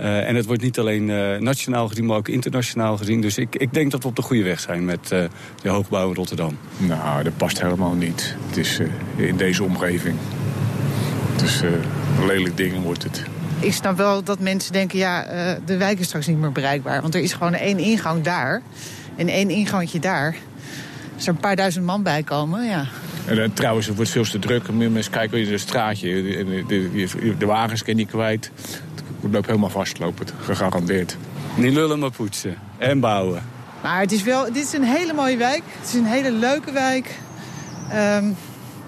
Uh, 0.00 0.28
en 0.28 0.36
het 0.36 0.46
wordt 0.46 0.62
niet 0.62 0.78
alleen 0.78 1.08
uh, 1.08 1.36
nationaal 1.36 1.88
gezien, 1.88 2.06
maar 2.06 2.16
ook 2.16 2.28
internationaal 2.28 2.96
gezien. 2.96 3.20
Dus 3.20 3.38
ik, 3.38 3.56
ik 3.56 3.74
denk 3.74 3.90
dat 3.90 4.02
we 4.02 4.08
op 4.08 4.16
de 4.16 4.22
goede 4.22 4.42
weg 4.42 4.60
zijn 4.60 4.84
met 4.84 5.10
uh, 5.12 5.24
de 5.62 5.68
hoogbouw 5.68 6.08
in 6.08 6.14
Rotterdam. 6.14 6.58
Nou, 6.76 7.22
dat 7.22 7.36
past 7.36 7.62
helemaal 7.62 7.94
niet. 7.94 8.36
Het 8.46 8.56
is 8.56 8.80
in 9.16 9.36
deze 9.36 9.64
omgeving. 9.64 10.16
Het 11.32 11.42
is 11.42 11.60
een 11.60 12.26
lelijk 12.26 12.56
ding 12.56 12.82
wordt 12.82 13.02
het. 13.02 13.22
Ik 13.60 13.72
snap 13.72 13.96
wel 13.96 14.22
dat 14.24 14.40
mensen 14.40 14.72
denken, 14.72 14.98
ja, 14.98 15.26
de 15.64 15.76
wijk 15.76 15.98
is 15.98 16.06
straks 16.06 16.26
niet 16.26 16.38
meer 16.38 16.52
bereikbaar. 16.52 17.02
Want 17.02 17.14
er 17.14 17.20
is 17.20 17.32
gewoon 17.32 17.54
één 17.54 17.78
ingang 17.78 18.22
daar 18.22 18.62
en 19.16 19.28
één 19.28 19.50
ingangetje 19.50 19.98
daar. 19.98 20.36
Als 21.14 21.26
er 21.26 21.32
een 21.32 21.40
paar 21.40 21.56
duizend 21.56 21.84
man 21.84 22.02
bij 22.02 22.22
komen, 22.22 22.64
ja, 22.64 22.86
en, 23.28 23.36
uh, 23.36 23.44
trouwens, 23.54 23.86
het 23.86 23.96
wordt 23.96 24.10
veel 24.10 24.24
te 24.24 24.38
druk. 24.38 24.72
Meer 24.72 24.90
mensen 24.90 25.12
kijken 25.12 25.38
in 25.38 25.52
het 25.52 25.60
straatje. 25.60 26.22
De, 26.22 26.64
de, 26.66 26.90
de, 26.92 27.36
de 27.38 27.46
wagens 27.46 27.82
kan 27.82 27.96
niet 27.96 28.08
kwijt. 28.08 28.50
Het 29.20 29.32
loopt 29.32 29.46
helemaal 29.46 29.70
vastlopen, 29.70 30.26
gegarandeerd. 30.40 31.16
Niet 31.56 31.72
lullen, 31.72 31.98
maar 31.98 32.10
poetsen. 32.10 32.54
En 32.78 33.00
bouwen. 33.00 33.42
Maar 33.82 34.00
het 34.00 34.12
is 34.12 34.22
wel, 34.22 34.44
dit 34.44 34.64
is 34.64 34.72
een 34.72 34.84
hele 34.84 35.12
mooie 35.12 35.36
wijk. 35.36 35.62
Het 35.78 35.88
is 35.88 35.94
een 35.94 36.04
hele 36.04 36.32
leuke 36.32 36.72
wijk. 36.72 37.18
Um, 37.94 38.36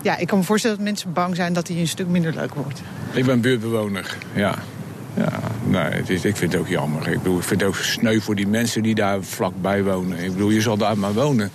ja, 0.02 0.16
ik 0.16 0.26
kan 0.26 0.38
me 0.38 0.44
voorstellen 0.44 0.76
dat 0.76 0.86
mensen 0.86 1.12
bang 1.12 1.36
zijn 1.36 1.52
dat 1.52 1.68
hij 1.68 1.76
een 1.76 1.88
stuk 1.88 2.08
minder 2.08 2.34
leuk 2.34 2.54
wordt. 2.54 2.82
Ik 3.12 3.24
ben 3.24 3.40
buurtbewoner, 3.40 4.16
ja. 4.34 4.54
Ja, 5.14 5.40
nee, 5.64 5.82
het 5.82 6.10
is, 6.10 6.24
ik 6.24 6.36
vind 6.36 6.52
het 6.52 6.60
ook 6.60 6.68
jammer. 6.68 7.08
Ik, 7.08 7.18
bedoel, 7.22 7.38
ik 7.38 7.44
vind 7.44 7.60
het 7.60 7.68
ook 7.68 7.76
sneu 7.76 8.20
voor 8.20 8.34
die 8.34 8.46
mensen 8.46 8.82
die 8.82 8.94
daar 8.94 9.22
vlakbij 9.22 9.84
wonen. 9.84 10.18
Ik 10.18 10.32
bedoel, 10.32 10.50
je 10.50 10.60
zal 10.60 10.76
daar 10.76 10.98
maar 10.98 11.12
wonen 11.12 11.50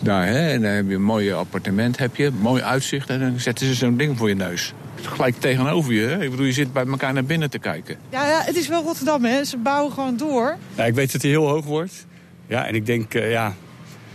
daar. 0.00 0.26
Hè? 0.26 0.48
En 0.48 0.62
dan 0.62 0.70
heb 0.70 0.88
je 0.88 0.94
een 0.94 1.02
mooi 1.02 1.32
appartement, 1.32 1.98
heb 1.98 2.16
je, 2.16 2.30
mooi 2.40 2.62
uitzicht. 2.62 3.10
En 3.10 3.20
dan 3.20 3.40
zetten 3.40 3.66
ze 3.66 3.74
zo'n 3.74 3.96
ding 3.96 4.18
voor 4.18 4.28
je 4.28 4.34
neus. 4.34 4.72
Gelijk 5.02 5.40
tegenover 5.40 5.92
je. 5.92 6.06
Hè? 6.06 6.22
Ik 6.22 6.30
bedoel, 6.30 6.46
je 6.46 6.52
zit 6.52 6.72
bij 6.72 6.86
elkaar 6.86 7.12
naar 7.12 7.24
binnen 7.24 7.50
te 7.50 7.58
kijken. 7.58 7.96
Ja, 8.10 8.26
ja 8.26 8.42
het 8.44 8.56
is 8.56 8.68
wel 8.68 8.82
Rotterdam, 8.82 9.24
hè. 9.24 9.44
Ze 9.44 9.56
bouwen 9.56 9.92
gewoon 9.92 10.16
door. 10.16 10.56
Ja, 10.74 10.84
ik 10.84 10.94
weet 10.94 11.12
dat 11.12 11.22
hij 11.22 11.30
heel 11.30 11.48
hoog 11.48 11.64
wordt. 11.64 12.06
Ja, 12.46 12.66
en 12.66 12.74
ik 12.74 12.86
denk, 12.86 13.14
uh, 13.14 13.30
ja... 13.30 13.54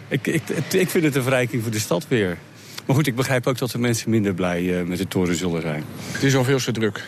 Ik, 0.07 0.27
ik, 0.27 0.41
ik 0.71 0.89
vind 0.89 1.03
het 1.03 1.15
een 1.15 1.23
verrijking 1.23 1.61
voor 1.61 1.71
de 1.71 1.79
stad 1.79 2.07
weer. 2.07 2.37
Maar 2.85 2.95
goed, 2.95 3.07
ik 3.07 3.15
begrijp 3.15 3.47
ook 3.47 3.57
dat 3.57 3.71
de 3.71 3.79
mensen 3.79 4.09
minder 4.09 4.33
blij 4.33 4.63
uh, 4.63 4.81
met 4.81 4.97
de 4.97 5.07
toren 5.07 5.35
zullen 5.35 5.61
zijn. 5.61 5.83
Het 6.11 6.23
is 6.23 6.35
al 6.35 6.43
veel 6.43 6.57
te 6.57 6.71
druk. 6.71 7.03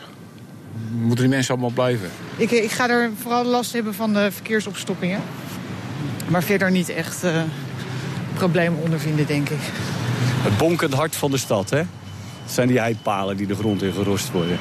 Moeten 0.91 1.25
die 1.25 1.33
mensen 1.33 1.53
allemaal 1.53 1.71
blijven? 1.73 2.09
Ik, 2.37 2.51
ik 2.51 2.71
ga 2.71 2.89
er 2.89 3.09
vooral 3.21 3.45
last 3.45 3.73
hebben 3.73 3.93
van 3.93 4.13
de 4.13 4.31
verkeersopstoppingen. 4.31 5.21
Maar 6.27 6.43
verder 6.43 6.71
niet 6.71 6.89
echt... 6.89 7.23
Uh 7.23 7.41
problemen 8.37 8.81
ondervinden, 8.81 9.27
denk 9.27 9.49
ik. 9.49 9.59
Het 10.43 10.57
bonkend 10.57 10.93
hart 10.93 11.15
van 11.15 11.31
de 11.31 11.37
stad, 11.37 11.69
hè? 11.69 11.77
Dat 12.43 12.55
zijn 12.55 12.67
die 12.67 12.79
eipalen 12.79 13.37
die 13.37 13.47
de 13.47 13.55
grond 13.55 13.81
in 13.81 13.93
gerost 13.93 14.31
worden. 14.31 14.59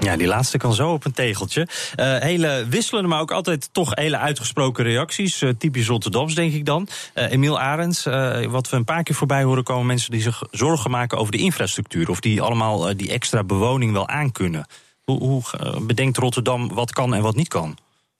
Ja, 0.00 0.16
die 0.16 0.26
laatste 0.26 0.58
kan 0.58 0.74
zo 0.74 0.92
op 0.92 1.04
een 1.04 1.12
tegeltje. 1.12 1.68
Uh, 1.96 2.18
hele 2.18 2.66
wisselende, 2.68 3.08
maar 3.08 3.20
ook 3.20 3.30
altijd 3.30 3.68
toch 3.72 3.90
hele 3.94 4.18
uitgesproken 4.18 4.84
reacties. 4.84 5.42
Uh, 5.42 5.50
typisch 5.58 5.86
Rotterdams, 5.86 6.34
denk 6.34 6.52
ik 6.52 6.64
dan. 6.64 6.88
Uh, 7.14 7.30
Emiel 7.30 7.60
Arends, 7.60 8.04
wat 8.48 8.70
we 8.70 8.76
een 8.76 8.84
paar 8.84 9.02
keer 9.02 9.14
voorbij 9.14 9.42
horen 9.42 9.64
komen... 9.64 9.86
mensen 9.86 10.10
die 10.10 10.22
zich 10.22 10.42
zorgen 10.50 10.90
maken 10.90 11.18
over 11.18 11.32
de 11.32 11.38
infrastructuur... 11.38 12.10
of 12.10 12.20
die 12.20 12.42
allemaal 12.42 12.96
die 12.96 13.10
extra 13.10 13.44
bewoning 13.44 13.92
wel 13.92 14.08
aankunnen. 14.08 14.66
Hoe, 15.04 15.18
hoe 15.18 15.42
bedenkt 15.82 16.16
Rotterdam 16.16 16.74
wat 16.74 16.92
kan 16.92 17.14
en 17.14 17.22
wat 17.22 17.36
niet 17.36 17.48
kan? 17.48 17.76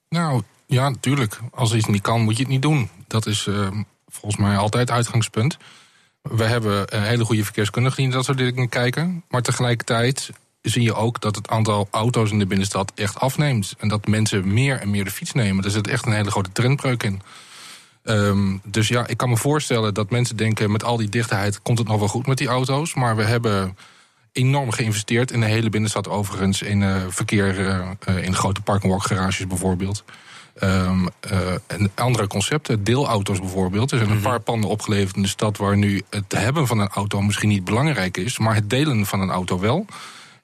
Nou, 0.08 0.42
ja, 0.66 0.88
natuurlijk. 0.88 1.40
Als 1.50 1.74
iets 1.74 1.86
niet 1.86 2.02
kan, 2.02 2.20
moet 2.20 2.36
je 2.36 2.42
het 2.42 2.52
niet 2.52 2.62
doen. 2.62 2.88
Dat 3.06 3.26
is 3.26 3.46
uh, 3.46 3.68
volgens 4.08 4.36
mij 4.42 4.56
altijd 4.56 4.90
uitgangspunt. 4.90 5.56
We 6.22 6.44
hebben 6.44 6.96
een 6.96 7.02
hele 7.02 7.24
goede 7.24 7.44
verkeerskundigen 7.44 8.02
die 8.02 8.12
dat 8.12 8.24
soort 8.24 8.38
dingen 8.38 8.68
kijken. 8.68 9.24
Maar 9.28 9.42
tegelijkertijd 9.42 10.30
zie 10.62 10.82
je 10.82 10.94
ook 10.94 11.20
dat 11.20 11.36
het 11.36 11.48
aantal 11.48 11.88
auto's 11.90 12.30
in 12.30 12.38
de 12.38 12.46
binnenstad 12.46 12.92
echt 12.94 13.18
afneemt. 13.18 13.74
En 13.78 13.88
dat 13.88 14.06
mensen 14.06 14.52
meer 14.52 14.80
en 14.80 14.90
meer 14.90 15.04
de 15.04 15.10
fiets 15.10 15.32
nemen. 15.32 15.64
Er 15.64 15.70
zit 15.70 15.88
echt 15.88 16.06
een 16.06 16.12
hele 16.12 16.30
grote 16.30 16.52
trendbreuk 16.52 17.02
in. 17.02 17.22
Um, 18.04 18.60
dus 18.64 18.88
ja, 18.88 19.06
ik 19.06 19.16
kan 19.16 19.28
me 19.28 19.36
voorstellen 19.36 19.94
dat 19.94 20.10
mensen 20.10 20.36
denken... 20.36 20.70
met 20.70 20.84
al 20.84 20.96
die 20.96 21.08
dichtheid 21.08 21.62
komt 21.62 21.78
het 21.78 21.88
nog 21.88 21.98
wel 21.98 22.08
goed 22.08 22.26
met 22.26 22.38
die 22.38 22.48
auto's. 22.48 22.94
Maar 22.94 23.16
we 23.16 23.22
hebben 23.22 23.76
enorm 24.32 24.70
geïnvesteerd 24.70 25.30
in 25.30 25.40
de 25.40 25.46
hele 25.46 25.70
binnenstad 25.70 26.08
overigens... 26.08 26.62
in 26.62 26.80
uh, 26.80 26.96
verkeer 27.08 27.58
uh, 28.08 28.24
in 28.24 28.34
grote 28.34 28.60
park 28.60 28.82
garages 29.02 29.46
bijvoorbeeld... 29.46 30.04
Um, 30.62 31.08
en 31.66 31.90
andere 31.94 32.26
concepten, 32.26 32.84
deelauto's 32.84 33.40
bijvoorbeeld. 33.40 33.90
Er 33.90 33.98
zijn 33.98 34.10
een 34.10 34.16
mhm. 34.16 34.26
paar 34.26 34.40
panden 34.40 34.70
opgeleverd 34.70 35.16
in 35.16 35.22
de 35.22 35.28
stad 35.28 35.56
waar 35.56 35.76
nu 35.76 36.02
het 36.10 36.32
hebben 36.32 36.66
van 36.66 36.78
een 36.78 36.88
auto 36.88 37.20
misschien 37.20 37.48
niet 37.48 37.64
belangrijk 37.64 38.16
is, 38.16 38.38
maar 38.38 38.54
het 38.54 38.70
delen 38.70 39.06
van 39.06 39.20
een 39.20 39.30
auto 39.30 39.58
wel. 39.58 39.86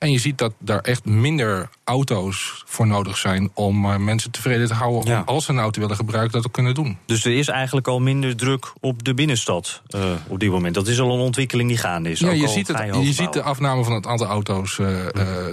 En 0.00 0.12
je 0.12 0.19
ziet 0.19 0.38
dat 0.38 0.52
daar 0.59 0.80
echt 0.80 1.04
minder 1.04 1.69
auto's 1.85 2.62
voor 2.66 2.87
nodig 2.87 3.16
zijn 3.16 3.50
om 3.54 3.85
uh, 3.85 3.97
mensen 3.97 4.30
tevreden 4.30 4.66
te 4.66 4.75
houden. 4.75 5.19
Om 5.19 5.23
als 5.25 5.45
ze 5.45 5.50
een 5.50 5.59
auto 5.59 5.80
willen 5.80 5.97
gebruiken, 5.97 6.33
dat 6.33 6.42
te 6.42 6.50
kunnen 6.50 6.75
doen. 6.75 6.99
Dus 7.07 7.25
er 7.25 7.33
is 7.33 7.49
eigenlijk 7.49 7.88
al 7.88 8.00
minder 8.00 8.37
druk 8.37 8.73
op 8.80 9.04
de 9.04 9.14
binnenstad 9.14 9.83
uh, 9.88 10.12
op 10.28 10.40
dit 10.40 10.50
moment. 10.50 10.75
Dat 10.75 10.87
is 10.87 11.00
al 11.00 11.14
een 11.14 11.21
ontwikkeling 11.21 11.69
die 11.69 11.78
gaande 11.78 12.11
is. 12.11 12.21
Ja, 12.21 12.30
je, 12.30 12.49
ziet, 12.49 12.69
het, 12.69 12.95
je 12.95 13.12
ziet 13.12 13.33
de 13.33 13.42
afname 13.42 13.85
van 13.85 13.92
het 13.92 14.07
aantal 14.07 14.26
auto's 14.26 14.78
uh, 14.78 14.88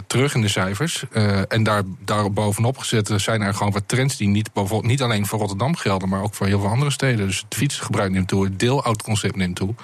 terug 0.07 0.35
in 0.35 0.41
de 0.41 0.47
cijfers. 0.47 1.03
en 1.47 1.63
daar, 1.63 1.83
daar 2.05 2.31
bovenop 2.31 2.77
gezet 2.77 3.11
zijn 3.15 3.41
er 3.41 3.53
gewoon 3.53 3.73
wat 3.73 3.87
trends 3.87 4.17
die 4.17 4.27
niet, 4.27 4.53
bijvoorbeeld 4.53 4.91
niet 4.91 5.01
alleen 5.01 5.25
voor 5.25 5.39
Rotterdam 5.39 5.75
gelden, 5.75 6.09
maar 6.09 6.21
ook 6.21 6.33
voor 6.33 6.47
heel 6.47 6.59
veel 6.59 6.69
andere 6.69 6.91
steden. 6.91 7.27
Dus 7.27 7.37
het 7.37 7.55
fietsgebruik 7.55 8.11
neemt 8.11 8.27
toe, 8.27 8.43
het 8.43 8.59
deelautoconcept 8.59 9.35
neemt 9.35 9.55
toe. 9.55 9.75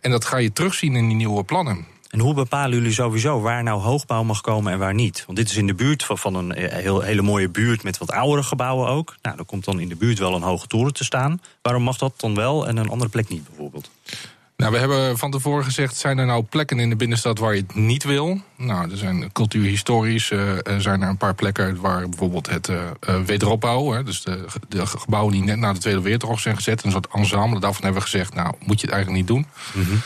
En 0.00 0.10
dat 0.10 0.24
ga 0.24 0.36
je 0.36 0.52
terugzien 0.52 0.96
in 0.96 1.06
die 1.06 1.16
nieuwe 1.16 1.44
plannen. 1.44 1.94
En 2.16 2.22
hoe 2.22 2.34
bepalen 2.34 2.76
jullie 2.76 2.92
sowieso 2.92 3.40
waar 3.40 3.62
nou 3.62 3.80
hoogbouw 3.80 4.22
mag 4.22 4.40
komen 4.40 4.72
en 4.72 4.78
waar 4.78 4.94
niet? 4.94 5.24
Want 5.26 5.38
dit 5.38 5.50
is 5.50 5.56
in 5.56 5.66
de 5.66 5.74
buurt 5.74 6.04
van, 6.04 6.34
een 6.34 6.54
eh, 6.54 6.72
heel, 6.72 7.00
hele 7.00 7.22
mooie 7.22 7.48
buurt 7.48 7.82
met 7.82 7.98
wat 7.98 8.10
oudere 8.10 8.42
gebouwen 8.42 8.88
ook. 8.88 9.16
Nou, 9.22 9.36
dan 9.36 9.46
komt 9.46 9.64
dan 9.64 9.80
in 9.80 9.88
de 9.88 9.96
buurt 9.96 10.18
wel 10.18 10.34
een 10.34 10.42
hoge 10.42 10.66
toren 10.66 10.92
te 10.92 11.04
staan. 11.04 11.40
Waarom 11.62 11.82
mag 11.82 11.98
dat 11.98 12.12
dan 12.16 12.34
wel 12.34 12.66
en 12.66 12.76
een 12.76 12.88
andere 12.88 13.10
plek 13.10 13.28
niet 13.28 13.48
bijvoorbeeld? 13.48 13.90
Nou, 14.56 14.72
we 14.72 14.78
hebben 14.78 15.18
van 15.18 15.30
tevoren 15.30 15.64
gezegd: 15.64 15.96
zijn 15.96 16.18
er 16.18 16.26
nou 16.26 16.42
plekken 16.42 16.78
in 16.78 16.88
de 16.88 16.96
binnenstad 16.96 17.38
waar 17.38 17.54
je 17.54 17.60
het 17.60 17.74
niet 17.74 18.04
wil? 18.04 18.40
Nou, 18.56 18.90
er 18.90 18.96
zijn 18.96 19.32
cultuurhistorisch 19.32 20.30
uh, 20.30 20.52
zijn 20.78 21.02
er 21.02 21.08
een 21.08 21.16
paar 21.16 21.34
plekken 21.34 21.80
waar 21.80 22.08
bijvoorbeeld 22.08 22.50
het 22.50 22.68
uh, 22.68 22.80
wederopbouw, 23.26 23.90
hè, 23.90 24.02
dus 24.02 24.22
de, 24.22 24.44
de, 24.68 24.86
gebouwen 24.86 25.32
die 25.32 25.42
net 25.42 25.58
na 25.58 25.72
de 25.72 25.78
Tweede 25.78 26.00
Wereldoorlog 26.00 26.40
zijn 26.40 26.56
gezet, 26.56 26.84
een 26.84 26.90
soort 26.90 27.08
ensemble. 27.12 27.60
Daarvan 27.60 27.84
hebben 27.84 28.02
we 28.02 28.08
gezegd: 28.08 28.34
nou, 28.34 28.54
moet 28.58 28.80
je 28.80 28.86
het 28.86 28.94
eigenlijk 28.94 29.26
niet 29.28 29.36
doen. 29.36 29.46
Mm 29.72 30.02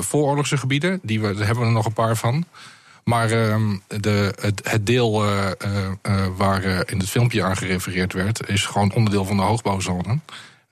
vooroorlogse 0.00 0.56
gebieden, 0.56 1.00
die 1.02 1.20
we, 1.20 1.34
daar 1.34 1.46
hebben 1.46 1.62
we 1.62 1.68
er 1.68 1.74
nog 1.74 1.86
een 1.86 1.92
paar 1.92 2.16
van. 2.16 2.44
Maar 3.04 3.30
ehm, 3.30 3.76
de, 3.86 4.34
het, 4.40 4.60
het, 4.64 4.86
deel 4.86 5.24
waar 6.36 6.64
in 6.64 6.98
het 6.98 7.08
filmpje 7.08 7.42
aan 7.42 7.56
gerefereerd 7.56 8.12
werd, 8.12 8.48
is 8.48 8.66
gewoon 8.66 8.92
onderdeel 8.92 9.24
van 9.24 9.36
de 9.36 9.42
hoogbouwzone. 9.42 10.18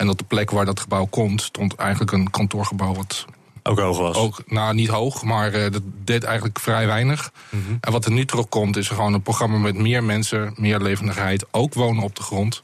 En 0.02 0.08
op 0.08 0.18
de 0.18 0.24
plek 0.24 0.50
waar 0.50 0.64
dat 0.64 0.80
gebouw 0.80 1.04
komt, 1.04 1.42
stond 1.42 1.74
eigenlijk 1.74 2.12
een 2.12 2.30
kantoorgebouw 2.30 2.94
wat. 2.94 3.26
Ook 3.62 3.78
hoog 3.78 3.98
was? 3.98 4.16
Ook, 4.16 4.42
nou, 4.46 4.74
niet 4.74 4.88
hoog, 4.88 5.22
maar 5.22 5.54
uh, 5.54 5.70
dat 5.70 5.82
deed 6.04 6.24
eigenlijk 6.24 6.58
vrij 6.58 6.86
weinig. 6.86 7.32
Mm 7.50 7.62
-hmm. 7.66 7.78
En 7.80 7.92
wat 7.92 8.04
er 8.04 8.12
nu 8.12 8.24
terugkomt, 8.24 8.76
is 8.76 8.88
gewoon 8.88 9.14
een 9.14 9.22
programma 9.22 9.58
met 9.58 9.74
meer 9.74 10.04
mensen, 10.04 10.54
meer 10.56 10.80
levendigheid, 10.80 11.44
ook 11.50 11.74
wonen 11.74 12.02
op 12.02 12.16
de 12.16 12.22
grond. 12.22 12.62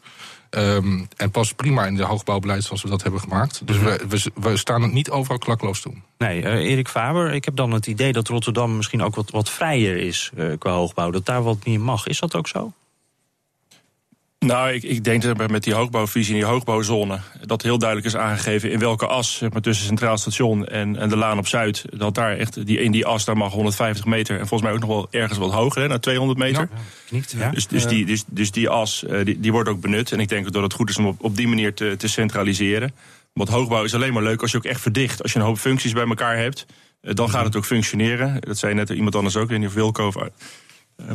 Um, 0.51 1.09
en 1.17 1.31
past 1.31 1.57
prima 1.57 1.87
in 1.87 1.95
de 1.95 2.03
hoogbouwbeleid 2.03 2.65
zoals 2.65 2.83
we 2.83 2.89
dat 2.89 3.03
hebben 3.03 3.21
gemaakt. 3.21 3.61
Dus 3.65 3.77
mm 3.77 3.83
-hmm. 3.83 3.97
we, 3.97 4.07
we, 4.09 4.31
we, 4.51 4.57
staan 4.57 4.83
het 4.83 4.93
niet 4.93 5.11
overal 5.11 5.39
klakloos 5.39 5.81
toe. 5.81 5.93
Nee, 6.19 6.43
uh, 6.43 6.71
Erik 6.71 6.89
Faber, 6.89 7.33
ik 7.33 7.45
heb 7.45 7.57
dan 7.57 7.73
het 7.73 7.87
idee 7.87 8.13
dat 8.13 8.29
Rotterdam 8.29 8.77
misschien 8.77 9.03
ook 9.03 9.15
wat, 9.15 9.31
wat 9.31 9.51
vrijer 9.51 9.97
is 9.97 10.31
uh, 10.37 10.53
qua 10.59 10.73
hoogbouw. 10.73 11.11
Dat 11.11 11.27
daar 11.27 11.43
wat 11.43 11.65
niet 11.65 11.81
mag. 11.81 12.07
Is 12.07 12.19
dat 12.19 12.35
ook 12.35 12.49
zo? 12.49 12.73
Nou, 14.39 14.73
ik, 14.73 14.83
ik 14.83 15.05
denk 15.05 15.23
dat 15.23 15.51
met 15.51 15.65
die 15.65 15.75
hoogbouwvisie 15.75 16.35
en 16.35 16.41
die 16.41 16.49
hoogbouwzone... 16.49 17.19
dat 17.47 17.63
heel 17.63 17.79
duidelijk 17.79 18.09
is 18.09 18.17
aangegeven 18.17 18.71
in 18.71 18.79
welke 18.79 19.07
as 19.07 19.37
zeg 19.37 19.51
maar, 19.51 19.61
tussen 19.61 19.87
Centraal 19.87 20.19
Station 20.19 20.67
en, 20.67 20.97
en 20.97 21.09
de 21.09 21.17
Laan 21.17 21.39
op 21.39 21.47
Zuid... 21.47 21.85
dat 21.91 22.15
daar 22.15 22.37
echt 22.37 22.67
die, 22.67 22.81
in 22.81 22.91
die 22.91 23.07
as 23.07 23.25
daar 23.25 23.37
mag 23.37 23.53
150 23.53 24.05
meter 24.05 24.39
en 24.39 24.49
volgens 24.49 24.63
mij 24.63 24.73
ook 24.73 24.87
nog 24.87 24.89
wel 24.89 25.09
ergens 25.11 25.39
wat 25.39 25.53
hoger, 25.53 25.83
hè, 25.83 25.89
naar 25.89 26.01
200 26.01 26.39
meter. 26.39 26.69
Ja, 26.73 26.79
niet, 27.11 27.35
ja. 27.39 27.51
Dus, 27.51 27.67
dus, 27.67 27.87
die, 27.87 28.07
dus, 28.07 28.25
dus 28.27 28.51
die 28.51 28.69
as 28.69 29.05
uh, 29.09 29.25
die, 29.25 29.41
die 29.41 29.53
wordt 29.53 29.69
ook 29.69 29.81
benut. 29.81 30.13
En 30.13 30.21
ik 30.21 30.29
denk 30.29 30.53
dat 30.53 30.63
het 30.63 30.73
goed 30.73 30.91
is 30.91 30.97
om 30.97 31.07
op, 31.07 31.25
op 31.25 31.37
die 31.37 31.49
manier 31.49 31.75
te, 31.75 31.95
te 31.99 32.09
centraliseren. 32.09 32.95
Want 33.33 33.49
hoogbouw 33.49 33.85
is 33.85 33.95
alleen 33.95 34.13
maar 34.13 34.23
leuk 34.23 34.43
als 34.43 34.51
je 34.51 34.57
ook 34.57 34.65
echt 34.65 34.81
verdicht. 34.81 35.23
Als 35.23 35.33
je 35.33 35.39
een 35.39 35.45
hoop 35.45 35.59
functies 35.59 35.93
bij 35.93 36.07
elkaar 36.07 36.37
hebt, 36.37 36.67
uh, 37.03 37.15
dan 37.15 37.31
gaat 37.31 37.45
het 37.45 37.57
ook 37.57 37.65
functioneren. 37.65 38.41
Dat 38.41 38.59
zei 38.59 38.75
net 38.75 38.89
iemand 38.91 39.15
anders 39.15 39.37
ook, 39.37 39.51
niet 39.51 39.69
of 39.69 39.75
Wilco... 39.75 40.13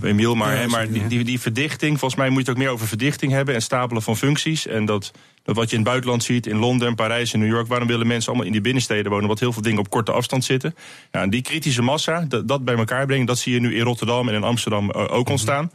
Emiel, 0.04 0.36
maar, 0.36 0.62
ja, 0.62 0.68
maar 0.68 0.92
die, 0.92 1.08
die, 1.08 1.24
die, 1.24 1.40
verdichting, 1.40 2.00
volgens 2.00 2.20
mij 2.20 2.30
moet 2.30 2.38
je 2.38 2.44
het 2.44 2.58
ook 2.58 2.63
meer 2.63 2.72
over 2.72 2.88
verdichting 2.88 3.32
hebben 3.32 3.56
en 3.56 3.62
stapelen 3.62 4.02
van 4.02 4.18
functies. 4.18 4.68
En 4.68 4.86
dat, 4.86 5.12
dat 5.44 5.56
wat 5.56 5.66
je 5.66 5.72
in 5.72 5.82
het 5.82 5.90
buitenland 5.90 6.24
ziet, 6.24 6.48
in 6.48 6.58
Londen, 6.58 6.96
Parijs 6.96 7.34
en 7.34 7.40
New 7.40 7.50
York, 7.50 7.68
waarom 7.68 7.88
willen 7.88 8.08
mensen 8.08 8.28
allemaal 8.28 8.46
in 8.46 8.52
die 8.52 8.62
binnensteden 8.62 9.12
wonen, 9.12 9.28
wat 9.28 9.40
heel 9.40 9.54
veel 9.54 9.62
dingen 9.62 9.80
op 9.80 9.90
korte 9.90 10.12
afstand 10.12 10.44
zitten. 10.44 10.75
Ja, 11.12 11.22
en 11.22 11.30
die 11.30 11.42
kritische 11.42 11.82
massa, 11.82 12.25
dat, 12.28 12.48
dat 12.48 12.66
bij 12.66 12.75
elkaar 12.75 13.06
brengen, 13.06 13.25
dat 13.25 13.38
zie 13.38 13.54
je 13.54 13.60
nu 13.60 13.75
in 13.75 13.84
Rotterdam 13.84 14.28
en 14.28 14.34
in 14.34 14.44
Amsterdam 14.44 14.92
ook 14.92 15.30
ontstaan. 15.30 15.72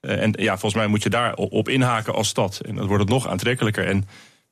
Uh, 0.00 0.22
en 0.22 0.34
ja, 0.38 0.50
volgens 0.50 0.74
mij 0.74 0.86
moet 0.86 1.02
je 1.02 1.10
daar 1.10 1.34
op 1.34 1.68
inhaken 1.68 2.14
als 2.14 2.28
stad. 2.28 2.60
En 2.66 2.74
dan 2.74 2.86
wordt 2.86 3.02
het 3.02 3.12
nog 3.12 3.28
aantrekkelijker. 3.28 3.86
En 3.86 4.08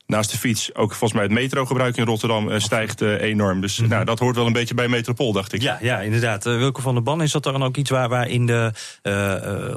naast 0.06 0.30
de 0.30 0.38
fiets 0.38 0.74
ook 0.74 0.88
volgens 0.88 1.12
mij 1.12 1.22
het 1.22 1.32
metrogebruik 1.32 1.96
in 1.96 2.04
Rotterdam 2.04 2.48
uh, 2.48 2.58
stijgt 2.58 3.02
uh, 3.02 3.20
enorm. 3.20 3.60
Dus 3.60 3.76
mm 3.76 3.84
-hmm. 3.84 3.92
nou, 3.92 4.04
dat 4.04 4.18
hoort 4.18 4.36
wel 4.36 4.46
een 4.46 4.52
beetje 4.52 4.74
bij 4.74 4.88
Metropool, 4.88 5.32
dacht 5.32 5.52
ik. 5.52 5.62
Ja, 5.62 5.78
ja 5.80 6.00
inderdaad. 6.00 6.46
Uh, 6.46 6.56
Wilke 6.56 6.82
van 6.82 6.94
der 6.94 7.02
Ban, 7.02 7.22
is 7.22 7.32
dat 7.32 7.42
dan 7.42 7.64
ook 7.64 7.76
iets 7.76 7.90
waar, 7.90 8.08
waar 8.08 8.28
in 8.28 8.46
de 8.46 8.72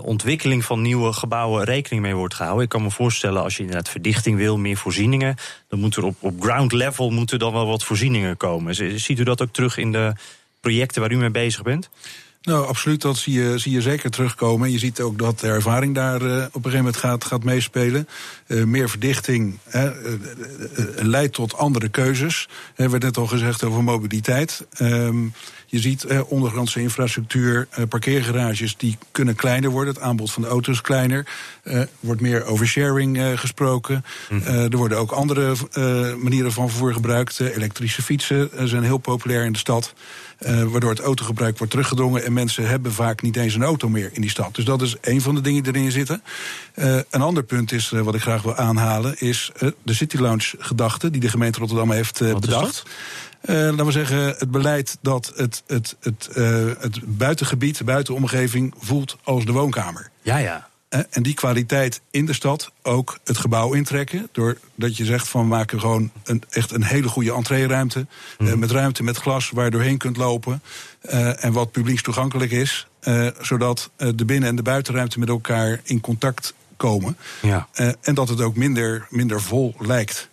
ontwikkeling 0.04 0.66
van 0.66 0.82
nieuwe 0.82 1.14
gebouwen 1.14 1.64
rekening 1.64 2.02
mee 2.02 2.16
wordt 2.16 2.34
gehouden? 2.34 2.64
Ik 2.64 2.70
kan 2.70 2.82
me 2.82 2.92
voorstellen, 2.92 3.44
als 3.44 3.56
je 3.56 3.62
inderdaad 3.62 3.90
verdichting 3.90 4.38
wil, 4.38 4.58
meer 4.58 4.78
voorzieningen, 4.78 5.36
dan 5.68 5.80
moet 5.80 5.96
er 5.96 6.04
op, 6.04 6.16
op 6.20 6.42
ground 6.42 6.72
level 6.72 7.10
moeten 7.10 7.40
dan 7.40 7.54
wel 7.54 7.68
wat 7.68 7.84
voorzieningen 7.84 8.38
komen. 8.38 8.76
Ziet 9.00 9.20
u 9.20 9.24
dat 9.24 9.42
ook 9.42 9.52
terug 9.52 9.78
in 9.78 9.92
de 9.92 10.14
projecten 10.62 11.02
waar 11.02 11.12
u 11.12 11.18
mee 11.18 11.30
bezig 11.30 11.62
bent? 11.62 11.90
Nou, 12.42 12.68
absoluut, 12.68 13.02
dat 13.02 13.18
zie 13.18 13.34
je, 13.34 13.58
zie 13.58 13.72
je 13.72 13.82
zeker 13.82 14.10
terugkomen. 14.10 14.68
En 14.68 14.74
je 14.74 14.80
ziet 14.80 15.02
ook 15.02 15.18
dat 15.18 15.40
de 15.40 15.48
ervaring 15.48 15.96
daar 15.96 16.22
uh, 16.22 16.32
op 16.32 16.42
een 16.42 16.50
gegeven 16.52 16.78
moment 16.78 16.98
gaat, 16.98 17.26
gaat 17.26 17.44
meespelen. 17.44 18.08
Uh, 18.48 18.64
meer 18.64 18.90
verdichting 18.90 19.58
uh, 19.76 19.90
leidt 20.96 21.34
tot 21.34 21.58
andere 21.58 21.90
keuzes. 21.90 22.50
Er 22.76 22.90
werd 22.90 23.04
net 23.04 23.18
al 23.18 23.28
gezegd 23.28 23.64
over 23.64 23.84
mobiliteit. 23.84 24.66
Um, 24.82 25.34
je 25.70 25.80
ziet 25.80 26.04
eh, 26.04 26.32
ondergrondse 26.32 26.82
infrastructuur, 26.82 27.68
eh, 27.70 27.84
parkeergarages 27.90 28.78
die 28.78 28.98
kunnen 29.12 29.36
kleiner 29.36 29.70
worden. 29.70 29.94
Het 29.94 30.04
aanbod 30.04 30.32
van 30.32 30.42
de 30.42 30.48
auto's 30.48 30.76
is 30.76 30.82
kleiner. 30.82 31.28
Er 31.64 31.90
wordt 32.00 32.22
meer 32.22 32.46
over 32.46 32.68
sharing 32.68 33.40
gesproken. 33.40 34.06
Mm 34.30 34.42
-hmm. 34.42 34.56
er 34.56 34.78
worden 34.78 34.98
ook 34.98 35.12
andere 35.12 35.56
manieren 36.18 36.52
van 36.52 36.70
vervoer 36.70 36.94
gebruikt. 36.94 37.40
elektrische 37.40 38.02
fietsen 38.02 38.50
zijn 38.70 38.84
heel 38.84 38.98
populair 38.98 39.46
in 39.46 39.52
de 39.52 39.58
stad. 39.58 39.94
Uh, 40.40 40.64
waardoor 40.64 40.90
het 40.90 41.00
autogebruik 41.00 41.58
wordt 41.58 41.74
teruggedrongen. 41.74 42.26
En 42.26 42.34
mensen 42.34 42.68
hebben 42.68 42.94
vaak 42.94 43.22
niet 43.22 43.36
eens 43.36 43.54
een 43.54 43.64
auto 43.64 43.90
meer 43.90 44.10
in 44.14 44.22
die 44.22 44.30
stad. 44.30 44.56
Dus 44.56 44.66
dat 44.66 44.82
is 44.82 44.96
een 45.02 45.22
van 45.22 45.36
de 45.36 45.42
dingen 45.42 45.64
die 45.64 45.76
erin 45.76 45.92
zitten. 45.92 46.24
Uh, 46.76 47.00
een 47.10 47.22
ander 47.22 47.44
punt 47.44 47.72
is, 47.72 47.92
uh, 47.92 48.02
wat 48.02 48.16
ik 48.16 48.22
graag 48.22 48.42
wil 48.42 48.56
aanhalen, 48.56 49.20
is 49.20 49.52
de 49.84 49.94
City 49.94 50.18
Lounge 50.18 50.56
gedachte 50.60 51.10
die 51.10 51.22
de 51.22 51.30
gemeente 51.30 51.60
Rotterdam 51.60 51.92
heeft 51.92 52.20
bedacht. 52.20 52.84
Uh, 53.46 53.56
laten 53.56 53.86
we 53.86 53.92
zeggen, 53.92 54.26
het 54.38 54.52
beleid 54.52 54.98
dat 55.02 55.32
het, 55.36 55.64
het, 55.68 55.96
het, 56.00 56.30
uh, 56.38 56.72
het 56.80 57.00
buitengebied, 57.04 57.78
de 57.78 57.84
buitenomgeving 57.84 58.74
voelt 58.78 59.18
als 59.24 59.46
de 59.46 59.52
woonkamer. 59.52 60.10
Ja, 60.22 60.38
ja. 60.38 60.69
Uh, 60.90 61.00
en 61.10 61.24
die 61.24 61.34
kwaliteit 61.34 62.02
in 62.12 62.26
de 62.26 62.34
stad 62.34 62.72
ook 62.82 63.20
het 63.24 63.38
gebouw 63.38 63.74
intrekken. 63.74 64.30
Doordat 64.32 64.98
je 64.98 65.06
zegt 65.06 65.28
van 65.28 65.42
we 65.42 65.48
maken 65.48 65.80
gewoon 65.80 66.12
een, 66.24 66.44
echt 66.50 66.72
een 66.72 66.84
hele 66.84 67.08
goede 67.08 67.34
entreeruimte. 67.34 68.06
Mm. 68.38 68.60
met 68.60 68.72
ruimte 68.72 69.04
met 69.04 69.18
glas 69.18 69.50
waar 69.50 69.66
je 69.66 69.72
doorheen 69.72 69.98
kunt 69.98 70.18
lopen. 70.18 70.62
en 71.40 71.54
wat 71.54 71.72
publiekstoegankelijk 71.72 72.52
is. 72.52 72.88
zodat 73.40 73.90
de 73.98 74.26
binnen- 74.26 74.50
en 74.50 74.56
de 74.56 74.62
buitenruimte 74.62 75.20
met 75.20 75.30
elkaar 75.30 75.82
in 75.84 76.00
contact 76.00 76.54
komen. 76.78 77.18
Ja. 77.42 77.68
en 78.02 78.14
dat 78.14 78.30
het 78.30 78.42
ook 78.42 78.56
minder, 78.56 79.08
minder 79.10 79.42
vol 79.42 79.76
lijkt. 79.80 80.30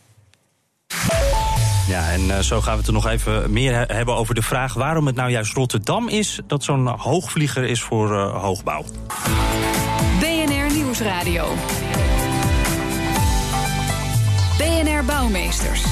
Ja, 1.89 2.11
en 2.11 2.21
uh, 2.21 2.39
zo 2.39 2.61
gaan 2.61 2.73
we 2.73 2.79
het 2.79 2.87
er 2.87 2.93
nog 2.93 3.07
even 3.07 3.53
meer 3.53 3.85
hebben 3.93 4.15
over 4.15 4.35
de 4.35 4.43
vraag 4.43 4.75
waarom 4.75 5.07
het 5.07 5.17
nou 5.17 5.31
juist 5.31 5.53
Rotterdam 5.53 6.09
is 6.09 6.41
dat 6.47 6.65
zo'n 6.65 6.87
hoogvlieger 6.87 7.65
is 7.65 7.83
voor 7.83 8.13
uh, 8.13 8.43
hoogbouw. 8.43 8.85
Nieuwsradio. 10.87 11.49
BNR 14.59 15.05
Bouwmeesters. 15.05 15.85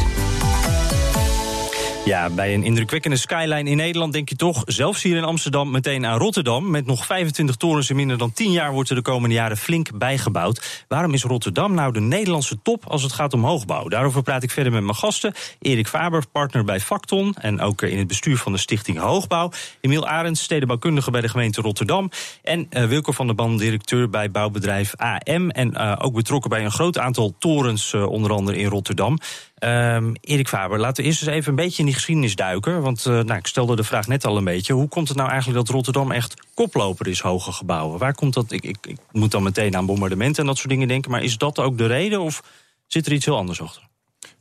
Ja, 2.04 2.30
bij 2.30 2.54
een 2.54 2.62
indrukwekkende 2.62 3.16
skyline 3.16 3.70
in 3.70 3.76
Nederland 3.76 4.12
denk 4.12 4.28
je 4.28 4.36
toch, 4.36 4.62
zelfs 4.66 5.02
hier 5.02 5.16
in 5.16 5.24
Amsterdam, 5.24 5.70
meteen 5.70 6.06
aan 6.06 6.18
Rotterdam. 6.18 6.70
Met 6.70 6.86
nog 6.86 7.06
25 7.06 7.56
torens 7.56 7.90
in 7.90 7.96
minder 7.96 8.18
dan 8.18 8.32
10 8.32 8.52
jaar 8.52 8.72
wordt 8.72 8.90
er 8.90 8.96
de 8.96 9.02
komende 9.02 9.34
jaren 9.34 9.56
flink 9.56 9.98
bijgebouwd. 9.98 10.84
Waarom 10.88 11.14
is 11.14 11.22
Rotterdam 11.22 11.74
nou 11.74 11.92
de 11.92 12.00
Nederlandse 12.00 12.62
top 12.62 12.84
als 12.86 13.02
het 13.02 13.12
gaat 13.12 13.32
om 13.32 13.44
hoogbouw? 13.44 13.88
Daarover 13.88 14.22
praat 14.22 14.42
ik 14.42 14.50
verder 14.50 14.72
met 14.72 14.82
mijn 14.82 14.96
gasten. 14.96 15.34
Erik 15.58 15.88
Faber, 15.88 16.24
partner 16.32 16.64
bij 16.64 16.80
Facton 16.80 17.34
en 17.34 17.60
ook 17.60 17.82
in 17.82 17.98
het 17.98 18.06
bestuur 18.06 18.36
van 18.36 18.52
de 18.52 18.58
Stichting 18.58 18.98
Hoogbouw. 18.98 19.50
Emiel 19.80 20.06
Arends, 20.06 20.42
stedenbouwkundige 20.42 21.10
bij 21.10 21.20
de 21.20 21.28
gemeente 21.28 21.60
Rotterdam. 21.60 22.10
En 22.42 22.66
uh, 22.70 22.84
Wilco 22.84 23.12
van 23.12 23.26
der 23.26 23.34
Ban, 23.34 23.56
directeur 23.56 24.10
bij 24.10 24.30
bouwbedrijf 24.30 24.96
AM. 24.96 25.50
En 25.50 25.74
uh, 25.74 25.96
ook 25.98 26.14
betrokken 26.14 26.50
bij 26.50 26.64
een 26.64 26.72
groot 26.72 26.98
aantal 26.98 27.34
torens, 27.38 27.94
onder 27.94 28.32
andere 28.32 28.58
in 28.58 28.68
Rotterdam. 28.68 29.18
Um, 29.58 30.12
Erik 30.20 30.48
Faber, 30.48 30.78
laten 30.78 31.02
we 31.02 31.08
eerst 31.08 31.22
eens 31.22 31.30
even 31.30 31.48
een 31.48 31.56
beetje 31.56 31.78
in 31.78 31.84
die 31.84 31.94
geschiedenis 31.94 32.36
duiken. 32.36 32.80
Want 32.80 33.04
uh, 33.04 33.20
nou, 33.20 33.38
ik 33.38 33.46
stelde 33.46 33.76
de 33.76 33.84
vraag 33.84 34.06
net 34.06 34.24
al 34.24 34.36
een 34.36 34.44
beetje. 34.44 34.72
Hoe 34.72 34.88
komt 34.88 35.08
het 35.08 35.16
nou 35.16 35.28
eigenlijk 35.30 35.58
dat 35.58 35.74
Rotterdam 35.74 36.12
echt 36.12 36.34
koploper 36.54 37.06
is, 37.06 37.20
hoge 37.20 37.52
gebouwen? 37.52 37.98
Waar 37.98 38.14
komt 38.14 38.34
dat? 38.34 38.52
Ik, 38.52 38.64
ik, 38.64 38.76
ik 38.86 38.98
moet 39.12 39.30
dan 39.30 39.42
meteen 39.42 39.76
aan 39.76 39.86
bombardementen 39.86 40.42
en 40.42 40.48
dat 40.48 40.56
soort 40.56 40.68
dingen 40.68 40.88
denken. 40.88 41.10
Maar 41.10 41.22
is 41.22 41.38
dat 41.38 41.58
ook 41.58 41.78
de 41.78 41.86
reden 41.86 42.20
of 42.20 42.42
zit 42.86 43.06
er 43.06 43.12
iets 43.12 43.24
heel 43.24 43.36
anders 43.36 43.60
achter? 43.60 43.82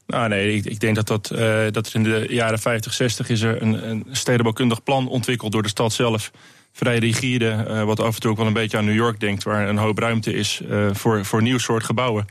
Nou 0.07 0.29
nee, 0.29 0.55
ik, 0.55 0.65
ik 0.65 0.79
denk 0.79 0.95
dat, 0.95 1.07
dat, 1.07 1.31
uh, 1.33 1.39
dat 1.71 1.87
er 1.87 1.95
in 1.95 2.03
de 2.03 2.25
jaren 2.29 2.59
50, 2.59 2.93
60 2.93 3.29
is 3.29 3.41
er 3.41 3.61
een, 3.61 3.89
een 3.89 4.05
stedenbouwkundig 4.11 4.83
plan 4.83 5.07
ontwikkeld 5.07 5.51
door 5.51 5.63
de 5.63 5.69
stad 5.69 5.93
zelf. 5.93 6.31
vrij 6.71 6.97
rigide, 6.97 7.83
wat 7.85 7.99
af 7.99 8.15
en 8.15 8.21
toe 8.21 8.31
ook 8.31 8.37
wel 8.37 8.47
een 8.47 8.53
beetje 8.53 8.77
aan 8.77 8.85
New 8.85 8.95
York 8.95 9.19
denkt, 9.19 9.43
waar 9.43 9.69
een 9.69 9.77
hoop 9.77 9.97
ruimte 9.97 10.33
is 10.33 10.61
voor, 10.91 11.25
voor 11.25 11.41
nieuw 11.41 11.57
soort 11.57 11.83
gebouwen. 11.83 12.27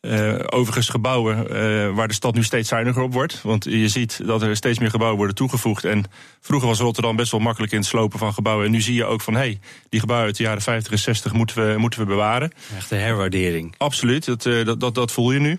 Uh, 0.00 0.34
overigens 0.46 0.88
gebouwen 0.88 1.36
uh, 1.36 1.94
waar 1.94 2.08
de 2.08 2.14
stad 2.14 2.34
nu 2.34 2.42
steeds 2.42 2.68
zuiniger 2.68 3.02
op 3.02 3.12
wordt. 3.12 3.42
Want 3.42 3.64
je 3.64 3.88
ziet 3.88 4.20
dat 4.26 4.42
er 4.42 4.56
steeds 4.56 4.78
meer 4.78 4.90
gebouwen 4.90 5.18
worden 5.18 5.36
toegevoegd. 5.36 5.84
En 5.84 6.04
vroeger 6.40 6.68
was 6.68 6.78
Rotterdam 6.78 7.16
best 7.16 7.30
wel 7.30 7.40
makkelijk 7.40 7.72
in 7.72 7.78
het 7.78 7.86
slopen 7.86 8.18
van 8.18 8.34
gebouwen. 8.34 8.66
En 8.66 8.70
nu 8.70 8.80
zie 8.80 8.94
je 8.94 9.04
ook 9.04 9.20
van, 9.20 9.34
hé, 9.34 9.40
hey, 9.40 9.58
die 9.88 10.00
gebouwen 10.00 10.28
uit 10.28 10.36
de 10.36 10.42
jaren 10.42 10.62
50 10.62 10.92
en 10.92 10.98
60 10.98 11.32
moeten 11.32 11.72
we, 11.72 11.78
moeten 11.78 12.00
we 12.00 12.06
bewaren. 12.06 12.52
Echt 12.76 12.90
een 12.90 12.98
herwaardering. 12.98 13.74
Absoluut, 13.76 14.24
dat, 14.24 14.44
uh, 14.44 14.64
dat, 14.64 14.80
dat, 14.80 14.94
dat 14.94 15.12
voel 15.12 15.32
je 15.32 15.40
nu. 15.40 15.58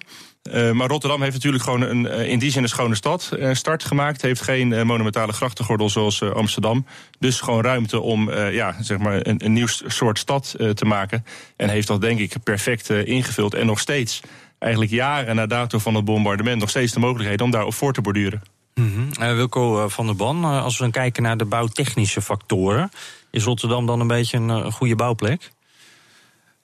Uh, 0.49 0.71
maar 0.71 0.87
Rotterdam 0.87 1.21
heeft 1.21 1.33
natuurlijk 1.33 1.63
gewoon 1.63 1.81
een, 1.81 2.05
in 2.05 2.39
die 2.39 2.51
zin 2.51 2.63
een 2.63 2.69
schone 2.69 2.95
stad 2.95 3.31
uh, 3.33 3.53
start 3.53 3.83
gemaakt. 3.83 4.21
Heeft 4.21 4.41
geen 4.41 4.87
monumentale 4.87 5.31
grachtengordel 5.31 5.89
zoals 5.89 6.23
Amsterdam. 6.23 6.85
Dus 7.19 7.41
gewoon 7.41 7.63
ruimte 7.63 7.99
om 7.99 8.31
ja, 8.33 8.75
zeg 8.79 8.97
maar 8.97 9.27
een, 9.27 9.53
nieuw 9.53 9.67
soort 9.67 10.19
stad 10.19 10.55
te 10.73 10.85
maken. 10.85 11.25
En 11.55 11.69
heeft 11.69 11.87
dat 11.87 12.01
denk 12.01 12.19
ik 12.19 12.33
perfect 12.43 12.89
ingevuld. 12.89 13.53
En 13.53 13.65
nog 13.65 13.79
steeds, 13.79 14.21
eigenlijk 14.59 14.91
jaren 14.91 15.35
na 15.35 15.45
dato 15.45 15.79
van 15.79 15.95
het 15.95 16.05
bombardement... 16.05 16.59
nog 16.59 16.69
steeds 16.69 16.93
de 16.93 16.99
mogelijkheid 16.99 17.41
om 17.41 17.51
daarop 17.51 17.73
voor 17.73 17.93
te 17.93 18.01
borduren. 18.01 18.41
Mm. 18.75 19.09
Wilco 19.17 19.87
van 19.87 20.05
der 20.05 20.15
Ban, 20.15 20.43
als 20.43 20.77
we 20.77 20.83
dan 20.83 20.91
kijken 20.91 21.23
naar 21.23 21.37
de 21.37 21.45
bouwtechnische 21.45 22.21
factoren... 22.21 22.91
is 23.31 23.43
Rotterdam 23.43 23.85
dan 23.85 23.99
een 23.99 24.07
beetje 24.07 24.37
een 24.37 24.71
goede 24.71 24.95
bouwplek? 24.95 25.51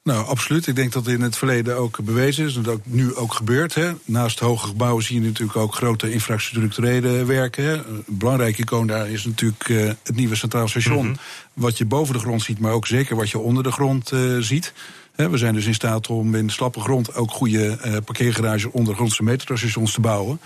Nou, 0.08 0.26
absoluut. 0.26 0.68
Ik 0.68 0.76
denk 0.76 0.92
dat 0.92 1.06
het 1.06 1.14
in 1.14 1.22
het 1.22 1.38
verleden 1.38 1.78
ook 1.78 2.04
bewezen 2.04 2.46
is. 2.46 2.56
En 2.56 2.62
dat 2.62 2.74
ook 2.74 2.82
nu 2.84 3.16
ook 3.16 3.34
gebeurt. 3.34 3.76
Hè. 3.76 3.92
Naast 4.06 4.40
hoge 4.40 4.68
gebouwen 4.68 5.04
zie 5.04 5.22
je 5.22 5.28
natuurlijk 5.28 5.58
ook 5.58 5.76
grote 5.76 6.12
infrastructurele 6.12 7.26
werken. 7.26 7.64
Hè. 7.64 7.74
Een 7.74 8.04
belangrijke 8.06 8.62
icoon 8.62 8.88
daar 8.88 9.10
is 9.10 9.26
natuurlijk 9.26 9.68
uh, 9.68 9.92
het 10.04 10.16
nieuwe 10.16 10.36
Centraal 10.36 10.68
Station. 10.68 11.06
Mm 11.06 11.06
-hmm. 11.06 11.18
Wat 11.54 11.78
je 11.78 11.86
boven 11.86 12.14
de 12.14 12.20
grond 12.20 12.42
ziet, 12.42 12.60
maar 12.60 12.72
ook 12.72 12.88
zeker 12.88 13.16
wat 13.16 13.30
je 13.30 13.40
onder 13.40 13.64
de 13.64 13.72
grond 13.72 14.12
uh, 14.12 14.38
ziet. 14.40 14.74
Hè, 15.16 15.30
we 15.30 15.38
zijn 15.38 15.54
dus 15.54 15.66
in 15.66 15.74
staat 15.74 16.08
om 16.08 16.36
in 16.36 16.50
slappe 16.50 16.80
grond 16.80 17.16
ook 17.16 17.32
goede 17.32 17.80
uh, 17.86 17.98
parkeergarages 18.06 18.66
ondergrondse 18.66 19.24
metrostations 19.24 19.94
te 19.94 20.02
bouwen. 20.02 20.40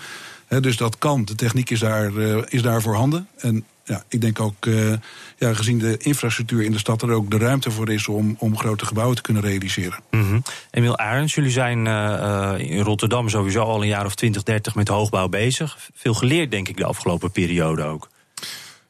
Hè, 0.46 0.60
dus 0.60 0.76
dat 0.76 0.98
kan. 0.98 1.24
De 1.24 1.34
techniek 1.34 1.70
is 1.70 1.80
daar, 1.80 2.16
is 2.48 2.62
daar 2.62 2.82
voorhanden. 2.82 3.28
En 3.36 3.64
ja, 3.92 4.04
ik 4.08 4.20
denk 4.20 4.40
ook, 4.40 4.66
uh, 4.66 4.94
ja, 5.38 5.54
gezien 5.54 5.78
de 5.78 5.96
infrastructuur 5.96 6.62
in 6.62 6.72
de 6.72 6.78
stad, 6.78 7.02
er 7.02 7.10
ook 7.10 7.30
de 7.30 7.38
ruimte 7.38 7.70
voor 7.70 7.90
is 7.90 8.08
om, 8.08 8.36
om 8.38 8.58
grote 8.58 8.86
gebouwen 8.86 9.16
te 9.16 9.22
kunnen 9.22 9.42
realiseren. 9.42 9.98
Mm 10.10 10.28
-hmm. 10.28 10.42
Emiel 10.70 10.98
Arends, 10.98 11.34
jullie 11.34 11.50
zijn 11.50 11.86
uh, 11.86 12.54
in 12.58 12.80
Rotterdam 12.80 13.28
sowieso 13.28 13.62
al 13.62 13.82
een 13.82 13.88
jaar 13.88 14.04
of 14.04 14.14
20, 14.14 14.42
30 14.42 14.74
met 14.74 14.88
hoogbouw 14.88 15.28
bezig. 15.28 15.78
Veel 15.94 16.14
geleerd, 16.14 16.50
denk 16.50 16.68
ik, 16.68 16.76
de 16.76 16.84
afgelopen 16.84 17.30
periode 17.30 17.82
ook. 17.82 18.08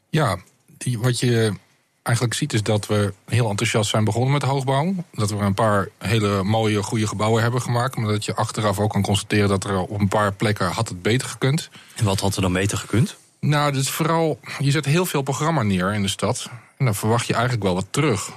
Ja, 0.09 0.37
die, 0.77 0.99
wat 0.99 1.19
je 1.19 1.53
eigenlijk 2.03 2.37
ziet 2.37 2.53
is 2.53 2.63
dat 2.63 2.87
we 2.87 3.13
heel 3.25 3.49
enthousiast 3.49 3.89
zijn 3.89 4.03
begonnen 4.03 4.31
met 4.31 4.43
hoogbouw. 4.43 4.93
Dat 5.11 5.29
we 5.29 5.37
een 5.37 5.53
paar 5.53 5.89
hele 5.97 6.43
mooie, 6.43 6.83
goede 6.83 7.07
gebouwen 7.07 7.41
hebben 7.41 7.61
gemaakt. 7.61 7.95
Maar 7.95 8.11
dat 8.11 8.25
je 8.25 8.35
achteraf 8.35 8.79
ook 8.79 8.91
kan 8.91 9.01
constateren 9.01 9.49
dat 9.49 9.63
er 9.63 9.79
op 9.79 9.99
een 9.99 10.07
paar 10.07 10.33
plekken 10.33 10.67
had 10.67 10.89
het 10.89 11.01
beter 11.01 11.27
gekund. 11.27 11.69
En 11.95 12.05
wat 12.05 12.19
had 12.19 12.35
er 12.35 12.41
dan 12.41 12.53
beter 12.53 12.77
gekund? 12.77 13.17
Nou, 13.43 13.71
dus 13.71 13.89
vooral, 13.89 14.39
je 14.59 14.71
zet 14.71 14.85
heel 14.85 15.05
veel 15.05 15.21
programma 15.21 15.63
neer 15.63 15.93
in 15.93 16.01
de 16.01 16.07
stad. 16.07 16.49
En 16.77 16.85
dan 16.85 16.95
verwacht 16.95 17.27
je 17.27 17.33
eigenlijk 17.33 17.63
wel 17.63 17.73
wat 17.73 17.87
terug. 17.89 18.31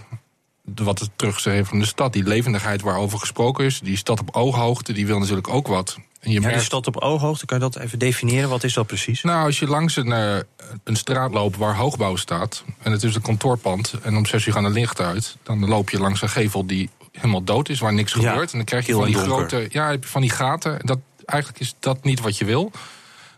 Wat 0.74 0.98
het 0.98 1.10
terug 1.16 1.44
heeft 1.44 1.68
van 1.68 1.78
de 1.78 1.86
stad. 1.86 2.12
Die 2.12 2.22
levendigheid 2.22 2.82
waarover 2.82 3.18
gesproken 3.18 3.64
is. 3.64 3.80
Die 3.80 3.96
stad 3.96 4.20
op 4.20 4.36
ooghoogte, 4.36 4.92
die 4.92 5.06
wil 5.06 5.18
natuurlijk 5.18 5.48
ook 5.48 5.66
wat. 5.66 5.98
En 6.20 6.30
je 6.30 6.34
ja, 6.34 6.40
merkt... 6.40 6.56
die 6.56 6.66
stad 6.66 6.86
op 6.86 6.96
ooghoogte, 6.96 7.46
kan 7.46 7.58
je 7.58 7.64
dat 7.70 7.76
even 7.76 7.98
definiëren? 7.98 8.48
Wat 8.48 8.64
is 8.64 8.74
dat 8.74 8.86
precies? 8.86 9.22
Nou, 9.22 9.46
als 9.46 9.58
je 9.58 9.66
langs 9.66 9.96
een, 9.96 10.06
uh, 10.06 10.36
een 10.84 10.96
straat 10.96 11.32
loopt 11.32 11.56
waar 11.56 11.76
hoogbouw 11.76 12.16
staat... 12.16 12.64
en 12.82 12.92
het 12.92 13.02
is 13.02 13.14
een 13.14 13.22
kantoorpand 13.22 13.94
en 14.02 14.16
om 14.16 14.26
zes 14.26 14.46
uur 14.46 14.52
gaan 14.52 14.64
de 14.64 14.70
licht 14.70 15.00
uit... 15.00 15.36
dan 15.42 15.68
loop 15.68 15.90
je 15.90 15.98
langs 15.98 16.22
een 16.22 16.28
gevel 16.28 16.66
die 16.66 16.90
helemaal 17.12 17.42
dood 17.42 17.68
is, 17.68 17.80
waar 17.80 17.94
niks 17.94 18.12
ja, 18.12 18.30
gebeurt. 18.30 18.50
En 18.50 18.56
dan 18.56 18.66
krijg 18.66 18.86
je 18.86 18.92
van 18.92 19.04
die 19.04 19.14
donker. 19.14 19.32
grote 19.32 19.66
ja, 19.70 19.96
van 20.00 20.20
die 20.20 20.30
gaten. 20.30 20.78
Dat, 20.86 20.98
eigenlijk 21.24 21.60
is 21.60 21.74
dat 21.78 22.04
niet 22.04 22.20
wat 22.20 22.38
je 22.38 22.44
wil. 22.44 22.72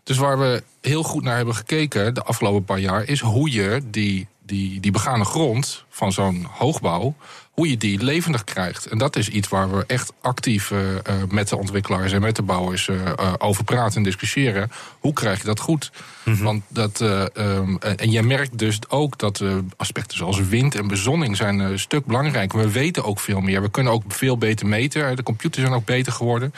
Dus 0.08 0.16
waar 0.18 0.38
we 0.38 0.62
heel 0.80 1.02
goed 1.02 1.22
naar 1.22 1.36
hebben 1.36 1.54
gekeken 1.54 2.14
de 2.14 2.22
afgelopen 2.22 2.64
paar 2.64 2.78
jaar... 2.78 3.04
is 3.04 3.20
hoe 3.20 3.52
je 3.52 3.80
die, 3.84 4.26
die, 4.46 4.80
die 4.80 4.90
begane 4.90 5.24
grond 5.24 5.84
van 5.88 6.12
zo'n 6.12 6.46
hoogbouw... 6.50 7.14
hoe 7.50 7.68
je 7.68 7.76
die 7.76 8.02
levendig 8.02 8.44
krijgt. 8.44 8.86
En 8.86 8.98
dat 8.98 9.16
is 9.16 9.28
iets 9.28 9.48
waar 9.48 9.76
we 9.76 9.84
echt 9.86 10.12
actief 10.20 10.70
uh, 10.70 10.78
uh, 10.80 10.98
met 11.30 11.48
de 11.48 11.56
ontwikkelaars 11.56 12.12
en 12.12 12.20
met 12.20 12.36
de 12.36 12.42
bouwers 12.42 12.86
uh, 12.88 13.12
over 13.38 13.64
praten 13.64 13.96
en 13.96 14.02
discussiëren. 14.02 14.70
Hoe 15.00 15.12
krijg 15.12 15.38
je 15.38 15.44
dat 15.44 15.60
goed? 15.60 15.90
Mm 16.24 16.34
-hmm. 16.34 16.44
Want 16.44 16.62
dat, 16.68 17.00
um, 17.00 17.78
en 17.78 18.10
je 18.10 18.22
merkt 18.22 18.58
dus 18.58 18.78
ook 18.88 19.18
dat 19.18 19.42
aspecten 19.76 20.16
zoals 20.16 20.40
wind 20.40 20.74
en 20.74 20.88
bezonning 20.88 21.36
zijn 21.36 21.58
een 21.58 21.78
stuk 21.78 22.04
belangrijk. 22.04 22.52
We 22.52 22.70
weten 22.70 23.04
ook 23.04 23.20
veel 23.20 23.40
meer. 23.40 23.62
We 23.62 23.70
kunnen 23.70 23.92
ook 23.92 24.02
veel 24.08 24.38
beter 24.38 24.66
meten. 24.66 25.16
De 25.16 25.22
computers 25.22 25.64
zijn 25.64 25.76
ook 25.76 25.84
beter 25.84 26.12
geworden. 26.12 26.52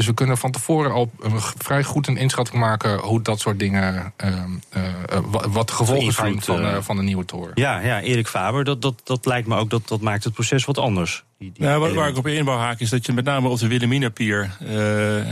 Dus 0.00 0.08
we 0.08 0.14
kunnen 0.14 0.38
van 0.38 0.50
tevoren 0.50 0.92
al 0.92 1.10
vrij 1.58 1.84
goed 1.84 2.06
een 2.06 2.16
inschatting 2.16 2.58
maken 2.58 2.98
hoe 2.98 3.22
dat 3.22 3.40
soort 3.40 3.58
dingen, 3.58 4.12
uh, 4.24 4.44
uh, 4.76 5.20
wat 5.48 5.68
de 5.68 5.74
gevolgen 5.74 6.12
zijn 6.12 6.42
van, 6.42 6.60
uh, 6.60 6.76
van 6.80 6.96
de 6.96 7.02
nieuwe 7.02 7.24
toren. 7.24 7.52
Ja, 7.54 7.78
ja 7.78 8.00
Erik 8.00 8.28
Faber, 8.28 8.64
dat, 8.64 8.82
dat, 8.82 9.00
dat 9.04 9.26
lijkt 9.26 9.48
me 9.48 9.56
ook, 9.56 9.70
dat, 9.70 9.88
dat 9.88 10.00
maakt 10.00 10.24
het 10.24 10.32
proces 10.32 10.64
wat 10.64 10.78
anders. 10.78 11.24
Die, 11.38 11.52
die 11.52 11.66
ja, 11.66 11.78
waar, 11.78 11.94
waar 11.94 12.08
ik 12.08 12.16
op 12.16 12.26
inbouw 12.26 12.58
haak 12.58 12.80
is 12.80 12.90
dat 12.90 13.06
je 13.06 13.12
met 13.12 13.24
name 13.24 13.48
op 13.48 13.58
de 13.58 13.66
Wilhelminapier, 13.66 14.56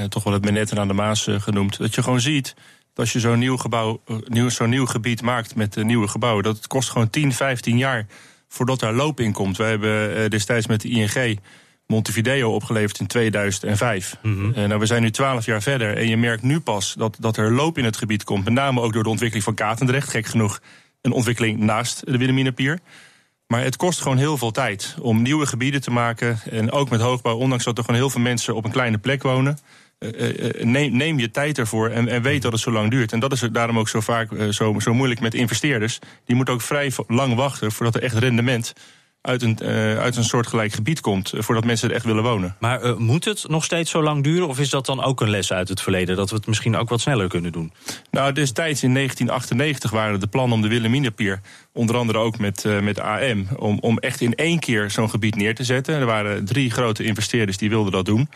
toch 0.08 0.24
wel 0.24 0.32
het 0.32 0.44
Menetten 0.44 0.78
aan 0.78 0.88
de 0.88 0.94
Maas 0.94 1.28
genoemd, 1.30 1.78
dat 1.78 1.94
je 1.94 2.02
gewoon 2.02 2.20
ziet 2.20 2.54
dat 2.54 3.04
als 3.04 3.12
je 3.12 3.20
zo'n 3.20 3.38
nieuw, 3.38 3.56
gebouw, 3.56 4.00
nieuw, 4.24 4.48
zo'n 4.48 4.70
nieuw 4.70 4.86
gebied 4.86 5.22
maakt 5.22 5.54
met 5.54 5.76
nieuwe 5.76 6.08
gebouwen, 6.08 6.42
dat 6.42 6.56
het 6.56 6.66
kost 6.66 6.90
gewoon 6.90 7.10
10, 7.10 7.32
15 7.32 7.78
jaar 7.78 8.06
voordat 8.48 8.80
daar 8.80 8.94
loop 8.94 9.20
in 9.20 9.32
komt. 9.32 9.56
Wij 9.56 9.70
hebben 9.70 10.30
destijds 10.30 10.66
met 10.66 10.80
de 10.80 10.88
ING 10.88 11.38
Montevideo 11.92 12.54
opgeleverd 12.54 12.98
in 12.98 13.06
2005. 13.06 14.16
Mm 14.22 14.34
-hmm. 14.34 14.48
uh, 14.48 14.68
nou, 14.68 14.80
we 14.80 14.86
zijn 14.86 15.02
nu 15.02 15.10
twaalf 15.10 15.44
jaar 15.44 15.62
verder 15.62 15.96
en 15.96 16.08
je 16.08 16.16
merkt 16.16 16.42
nu 16.42 16.60
pas 16.60 16.94
dat, 16.98 17.16
dat 17.20 17.36
er 17.36 17.52
loop 17.52 17.78
in 17.78 17.84
het 17.84 17.96
gebied 17.96 18.24
komt. 18.24 18.44
Met 18.44 18.52
name 18.52 18.80
ook 18.80 18.92
door 18.92 19.02
de 19.02 19.08
ontwikkeling 19.08 19.44
van 19.44 19.54
Katendrecht. 19.54 20.10
Gek 20.10 20.26
genoeg 20.26 20.60
een 21.00 21.12
ontwikkeling 21.12 21.58
naast 21.58 22.06
de 22.06 22.18
Wilhelminapier. 22.18 22.78
Maar 23.46 23.62
het 23.62 23.76
kost 23.76 24.00
gewoon 24.00 24.18
heel 24.18 24.36
veel 24.38 24.50
tijd 24.50 24.96
om 25.00 25.22
nieuwe 25.22 25.46
gebieden 25.46 25.80
te 25.80 25.90
maken. 25.90 26.40
En 26.50 26.70
ook 26.70 26.90
met 26.90 27.00
hoogbouw, 27.00 27.36
ondanks 27.36 27.64
dat 27.64 27.78
er 27.78 27.84
gewoon 27.84 28.00
heel 28.00 28.10
veel 28.10 28.20
mensen 28.20 28.54
op 28.54 28.64
een 28.64 28.70
kleine 28.70 28.98
plek 28.98 29.22
wonen. 29.22 29.58
Uh, 29.98 30.10
uh, 30.20 30.64
neem, 30.64 30.96
neem, 30.96 31.18
je 31.18 31.30
tijd 31.30 31.58
ervoor 31.58 31.88
en, 31.88 32.08
en, 32.08 32.22
weet 32.22 32.42
dat 32.42 32.52
het 32.52 32.60
zo 32.60 32.70
lang 32.70 32.90
duurt. 32.90 33.12
En 33.12 33.20
dat 33.20 33.32
is 33.32 33.40
daarom 33.40 33.78
ook 33.78 33.88
zo 33.88 34.00
vaak 34.00 34.28
zo, 34.50 34.78
zo 34.78 34.94
moeilijk 34.94 35.20
met 35.20 35.34
investeerders. 35.34 35.98
Die 36.24 36.36
moeten 36.36 36.54
ook 36.54 36.62
vrij 36.62 36.92
lang 37.06 37.34
wachten 37.34 37.72
voordat 37.72 37.94
er 37.94 38.02
echt 38.02 38.14
rendement 38.14 38.72
uit 39.20 39.42
een, 39.42 39.58
uh, 39.62 39.98
uit 39.98 40.16
een 40.16 40.24
soortgelijk 40.24 40.72
gebied 40.72 41.00
komt... 41.00 41.34
Uh, 41.34 41.42
voordat 41.42 41.64
mensen 41.64 41.88
er 41.88 41.94
echt 41.94 42.04
willen 42.04 42.22
wonen. 42.22 42.56
Maar 42.60 42.84
uh, 42.84 42.96
moet 42.96 43.24
het 43.24 43.48
nog 43.48 43.64
steeds 43.64 43.90
zo 43.90 44.02
lang 44.02 44.24
duren? 44.24 44.48
Of 44.48 44.58
is 44.58 44.70
dat 44.70 44.86
dan 44.86 45.02
ook 45.02 45.20
een 45.20 45.30
les 45.30 45.52
uit 45.52 45.68
het 45.68 45.80
verleden? 45.80 46.16
Dat 46.16 46.30
we 46.30 46.36
het 46.36 46.46
misschien 46.46 46.76
ook 46.76 46.88
wat 46.88 47.00
sneller 47.00 47.28
kunnen 47.28 47.52
doen? 47.52 47.72
Nou, 48.10 48.32
destijds 48.32 48.82
in 48.82 48.94
1998 48.94 49.90
waren 49.90 50.20
de 50.20 50.26
plannen 50.26 50.56
om 50.56 50.62
de 50.62 50.68
Wilhelminapier... 50.68 51.40
onder 51.72 51.96
andere 51.96 52.18
ook 52.18 52.38
met, 52.38 52.64
met 52.82 53.00
AM... 53.00 53.46
Om, 53.56 53.78
om 53.80 53.98
echt 53.98 54.20
in 54.20 54.34
één 54.34 54.58
keer 54.58 54.90
zo'n 54.90 55.10
gebied 55.10 55.34
neer 55.34 55.54
te 55.54 55.64
zetten. 55.64 55.94
Er 55.94 56.06
waren 56.06 56.44
drie 56.44 56.70
grote 56.70 57.04
investeerders 57.04 57.58
die 57.58 57.68
wilden 57.68 57.92
dat 57.92 58.04
doen... 58.04 58.28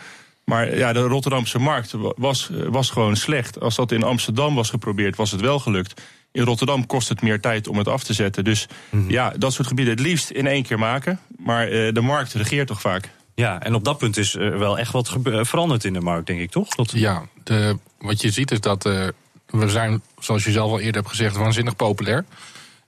Maar 0.45 0.77
ja, 0.77 0.93
de 0.93 1.01
Rotterdamse 1.01 1.59
markt 1.59 1.95
was, 2.17 2.51
was 2.69 2.91
gewoon 2.91 3.17
slecht. 3.17 3.61
Als 3.61 3.75
dat 3.75 3.93
in 3.93 4.03
Amsterdam 4.03 4.55
was 4.55 4.71
geprobeerd, 4.71 5.17
was 5.17 5.31
het 5.31 5.41
wel 5.41 5.59
gelukt. 5.59 6.03
In 6.33 6.45
Rotterdam 6.45 6.87
kost 6.87 7.09
het 7.09 7.23
meer 7.23 7.41
tijd 7.41 7.69
om 7.69 7.79
het 7.79 7.89
af 7.89 8.05
te 8.05 8.13
zetten. 8.13 8.45
Dus 8.45 8.67
mm 8.91 9.01
-hmm. 9.01 9.11
ja, 9.11 9.33
dat 9.37 9.53
soort 9.53 9.69
gebieden 9.69 9.95
het 9.95 10.03
liefst 10.03 10.31
in 10.31 10.47
één 10.47 10.63
keer 10.63 10.79
maken. 10.79 11.21
Maar 11.39 11.73
uh, 11.73 11.93
de 11.93 12.01
markt 12.01 12.33
regeert 12.33 12.67
toch 12.67 12.81
vaak. 12.81 13.11
Ja, 13.35 13.63
en 13.63 13.75
op 13.75 13.85
dat 13.85 13.99
punt 13.99 14.17
is 14.17 14.35
uh, 14.35 14.59
wel 14.59 14.79
echt 14.79 14.93
wat 14.93 15.17
veranderd 15.25 15.85
in 15.85 15.93
de 15.93 16.01
markt, 16.01 16.27
denk 16.27 16.41
ik, 16.41 16.51
toch? 16.51 16.69
Dat... 16.69 16.91
Ja, 16.91 17.23
de, 17.45 17.79
wat 17.99 18.21
je 18.21 18.31
ziet 18.31 18.51
is 18.51 18.61
dat 18.61 18.87
uh, 18.87 19.09
we 19.47 19.69
zijn, 19.69 20.03
zoals 20.19 20.45
je 20.45 20.51
zelf 20.51 20.71
al 20.71 20.81
eerder 20.81 21.01
hebt 21.01 21.09
gezegd, 21.09 21.37
waanzinnig 21.37 21.77
populair. 21.77 22.25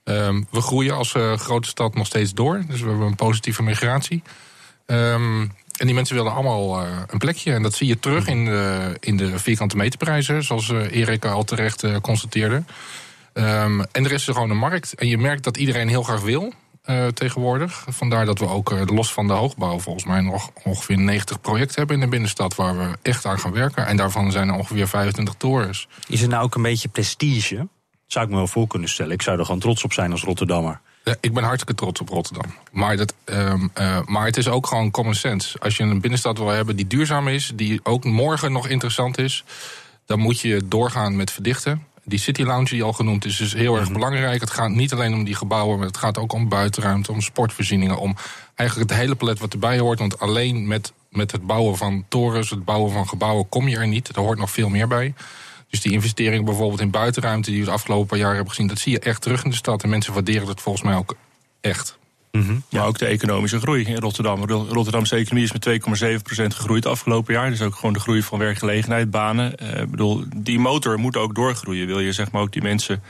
Um, 0.03 0.47
we 0.51 0.61
groeien 0.61 0.95
als 0.95 1.11
grote 1.35 1.67
stad 1.67 1.95
nog 1.95 2.05
steeds 2.05 2.33
door. 2.33 2.63
Dus 2.67 2.81
we 2.81 2.87
hebben 2.87 3.07
een 3.07 3.15
positieve 3.15 3.63
migratie. 3.63 4.21
Um, 4.85 5.51
en 5.77 5.85
die 5.85 5.95
mensen 5.95 6.15
willen 6.15 6.33
allemaal 6.33 6.81
uh, 6.81 6.89
een 7.07 7.17
plekje. 7.17 7.53
En 7.53 7.61
dat 7.61 7.73
zie 7.73 7.87
je 7.87 7.99
terug 7.99 8.27
in 8.27 8.45
de, 8.45 8.97
in 8.99 9.17
de 9.17 9.39
vierkante 9.39 9.77
meterprijzen, 9.77 10.43
zoals 10.43 10.69
uh, 10.69 10.91
Erik 10.91 11.25
al 11.25 11.43
terecht 11.43 11.83
uh, 11.83 11.95
constateerde. 12.01 12.63
Um, 13.37 13.81
en 13.91 14.05
er 14.05 14.11
is 14.11 14.27
er 14.27 14.33
gewoon 14.33 14.49
een 14.49 14.57
markt. 14.57 14.93
En 14.93 15.07
je 15.07 15.17
merkt 15.17 15.43
dat 15.43 15.57
iedereen 15.57 15.87
heel 15.87 16.03
graag 16.03 16.21
wil 16.21 16.53
uh, 16.85 17.07
tegenwoordig. 17.07 17.85
Vandaar 17.89 18.25
dat 18.25 18.39
we 18.39 18.47
ook 18.47 18.71
uh, 18.71 18.81
los 18.85 19.13
van 19.13 19.27
de 19.27 19.33
hoogbouw 19.33 19.79
volgens 19.79 20.05
mij 20.05 20.21
nog 20.21 20.51
ongeveer 20.63 20.97
90 20.97 21.41
projecten 21.41 21.75
hebben 21.75 21.95
in 21.95 22.01
de 22.01 22.07
binnenstad 22.07 22.55
waar 22.55 22.77
we 22.77 22.97
echt 23.01 23.25
aan 23.25 23.39
gaan 23.39 23.51
werken. 23.51 23.85
En 23.85 23.97
daarvan 23.97 24.31
zijn 24.31 24.47
er 24.47 24.55
ongeveer 24.55 24.87
25 24.87 25.33
torens. 25.33 25.87
Is 26.07 26.21
het 26.21 26.29
nou 26.29 26.43
ook 26.43 26.55
een 26.55 26.61
beetje 26.61 26.87
prestige? 26.87 27.67
Zou 28.07 28.25
ik 28.25 28.31
me 28.31 28.37
wel 28.37 28.47
voor 28.47 28.67
kunnen 28.67 28.89
stellen. 28.89 29.11
Ik 29.11 29.21
zou 29.21 29.39
er 29.39 29.45
gewoon 29.45 29.59
trots 29.59 29.83
op 29.83 29.93
zijn 29.93 30.11
als 30.11 30.23
Rotterdammer. 30.23 30.79
Ja, 31.03 31.15
ik 31.19 31.33
ben 31.33 31.43
hartstikke 31.43 31.75
trots 31.75 32.01
op 32.01 32.09
Rotterdam. 32.09 32.53
Maar, 32.71 32.97
dat, 32.97 33.13
um, 33.25 33.71
uh, 33.79 33.99
maar 34.05 34.25
het 34.25 34.37
is 34.37 34.47
ook 34.47 34.67
gewoon 34.67 34.91
common 34.91 35.15
sense. 35.15 35.59
Als 35.59 35.77
je 35.77 35.83
een 35.83 36.01
binnenstad 36.01 36.37
wil 36.37 36.49
hebben 36.49 36.75
die 36.75 36.87
duurzaam 36.87 37.27
is, 37.27 37.51
die 37.55 37.79
ook 37.83 38.03
morgen 38.03 38.51
nog 38.51 38.67
interessant 38.67 39.17
is, 39.17 39.43
dan 40.05 40.19
moet 40.19 40.39
je 40.39 40.67
doorgaan 40.67 41.15
met 41.15 41.31
verdichten. 41.31 41.83
Die 42.05 42.19
City 42.19 42.43
Lounge 42.43 42.69
die 42.69 42.83
al 42.83 42.93
genoemd 42.93 43.25
is, 43.25 43.39
is 43.39 43.53
heel 43.53 43.75
erg 43.75 43.91
belangrijk. 43.91 44.41
Het 44.41 44.51
gaat 44.51 44.69
niet 44.69 44.93
alleen 44.93 45.13
om 45.13 45.23
die 45.23 45.35
gebouwen, 45.35 45.77
maar 45.77 45.87
het 45.87 45.97
gaat 45.97 46.17
ook 46.17 46.33
om 46.33 46.49
buitenruimte, 46.49 47.11
om 47.11 47.21
sportvoorzieningen, 47.21 47.97
om 47.97 48.15
eigenlijk 48.55 48.89
het 48.89 48.99
hele 48.99 49.15
palet 49.15 49.39
wat 49.39 49.53
erbij 49.53 49.79
hoort. 49.79 49.99
Want 49.99 50.19
alleen 50.19 50.67
met, 50.67 50.93
met 51.09 51.31
het 51.31 51.45
bouwen 51.45 51.77
van 51.77 52.05
torens, 52.07 52.49
het 52.49 52.65
bouwen 52.65 52.91
van 52.91 53.07
gebouwen, 53.07 53.49
kom 53.49 53.67
je 53.67 53.77
er 53.77 53.87
niet. 53.87 54.07
Er 54.07 54.21
hoort 54.21 54.39
nog 54.39 54.51
veel 54.51 54.69
meer 54.69 54.87
bij. 54.87 55.13
Dus 55.69 55.81
die 55.81 55.91
investeringen 55.91 56.45
bijvoorbeeld 56.45 56.81
in 56.81 56.89
buitenruimte 56.89 57.49
die 57.51 57.59
we 57.59 57.65
de 57.65 57.71
afgelopen 57.71 58.07
paar 58.07 58.17
jaar 58.17 58.33
hebben 58.33 58.49
gezien, 58.49 58.67
dat 58.67 58.79
zie 58.79 58.91
je 58.91 58.99
echt 58.99 59.21
terug 59.21 59.43
in 59.43 59.49
de 59.49 59.55
stad. 59.55 59.83
En 59.83 59.89
mensen 59.89 60.13
waarderen 60.13 60.47
dat 60.47 60.61
volgens 60.61 60.83
mij 60.83 60.95
ook 60.95 61.15
echt. 61.61 61.97
Mhm. 62.35 62.55
Maar 62.71 62.85
ook 62.85 62.97
de 62.97 63.05
economische 63.05 63.59
groei 63.59 63.83
in 63.83 63.95
Rotterdam. 63.95 64.45
Rotterdamse 64.45 65.15
economie 65.15 65.43
is 65.43 65.51
met 65.51 65.61
2,7% 65.61 66.55
gegroeid 66.55 66.85
afgelopen 66.85 67.33
jaar. 67.33 67.49
Dus 67.49 67.61
ook 67.61 67.75
gewoon 67.75 67.93
de 67.93 67.99
groei 67.99 68.21
van 68.21 68.39
werkgelegenheid, 68.39 69.11
banen. 69.11 69.53
Uh, 69.63 69.83
bedoel, 69.85 70.23
die 70.35 70.59
motor 70.59 70.99
moet 70.99 71.17
ook 71.17 71.35
doorgroeien. 71.35 71.87
Wil 71.87 71.99
je 71.99 72.11
zeg 72.11 72.31
maar 72.31 72.41
ook 72.41 72.51
die 72.51 72.61
mensen 72.61 73.01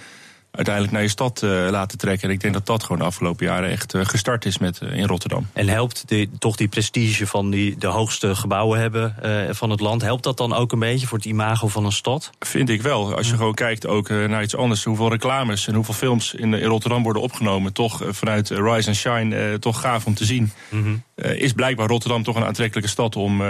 uiteindelijk 0.56 0.94
naar 0.94 1.02
je 1.02 1.10
stad 1.10 1.42
uh, 1.42 1.68
laten 1.70 1.98
trekken. 1.98 2.28
En 2.28 2.34
ik 2.34 2.42
denk 2.42 2.54
dat 2.54 2.66
dat 2.66 2.84
gewoon 2.84 2.98
de 2.98 3.04
afgelopen 3.04 3.46
jaren 3.46 3.70
echt 3.70 3.94
uh, 3.94 4.06
gestart 4.06 4.46
is 4.46 4.58
met, 4.58 4.80
uh, 4.84 4.98
in 4.98 5.06
Rotterdam. 5.06 5.48
En 5.54 5.68
helpt 5.68 6.04
die, 6.08 6.30
toch 6.40 6.56
die 6.56 6.68
prestige 6.68 7.28
van 7.28 7.50
die, 7.50 7.78
de 7.78 7.88
hoogste 7.88 8.36
gebouwen 8.36 8.80
hebben 8.80 9.16
van 9.56 9.70
het 9.70 9.80
land... 9.80 10.02
helpt 10.02 10.24
dat 10.24 10.38
dan 10.38 10.54
ook 10.54 10.72
een 10.72 10.80
beetje 10.80 11.08
voor 11.08 11.18
het 11.18 11.28
imago 11.28 11.68
van 11.68 11.86
een 11.86 11.92
stad? 11.92 12.30
Vind 12.40 12.70
ik 12.70 12.82
wel. 12.82 13.16
Als 13.16 13.30
je 13.30 13.36
gewoon 13.36 13.54
kijkt 13.54 13.88
ook 13.88 14.10
naar 14.10 14.44
iets 14.44 14.56
anders... 14.56 14.84
hoeveel 14.84 15.10
reclames 15.10 15.68
en 15.68 15.74
hoeveel 15.74 15.94
films 15.94 16.34
in, 16.34 16.54
in 16.54 16.68
Rotterdam 16.68 17.04
worden 17.04 17.22
opgenomen... 17.22 17.74
toch 17.74 18.02
vanuit 18.10 18.50
Rise 18.50 18.88
and 18.88 18.96
Shine 18.98 19.60
toch 19.60 19.82
gaaf 19.82 20.06
om 20.06 20.14
te 20.14 20.26
zien... 20.26 20.52
Mm 20.70 21.04
is 21.16 21.54
blijkbaar 21.54 21.88
Rotterdam 21.88 22.24
toch 22.24 22.36
een 22.36 22.46
aantrekkelijke 22.46 22.90
stad 22.90 23.16
om, 23.16 23.42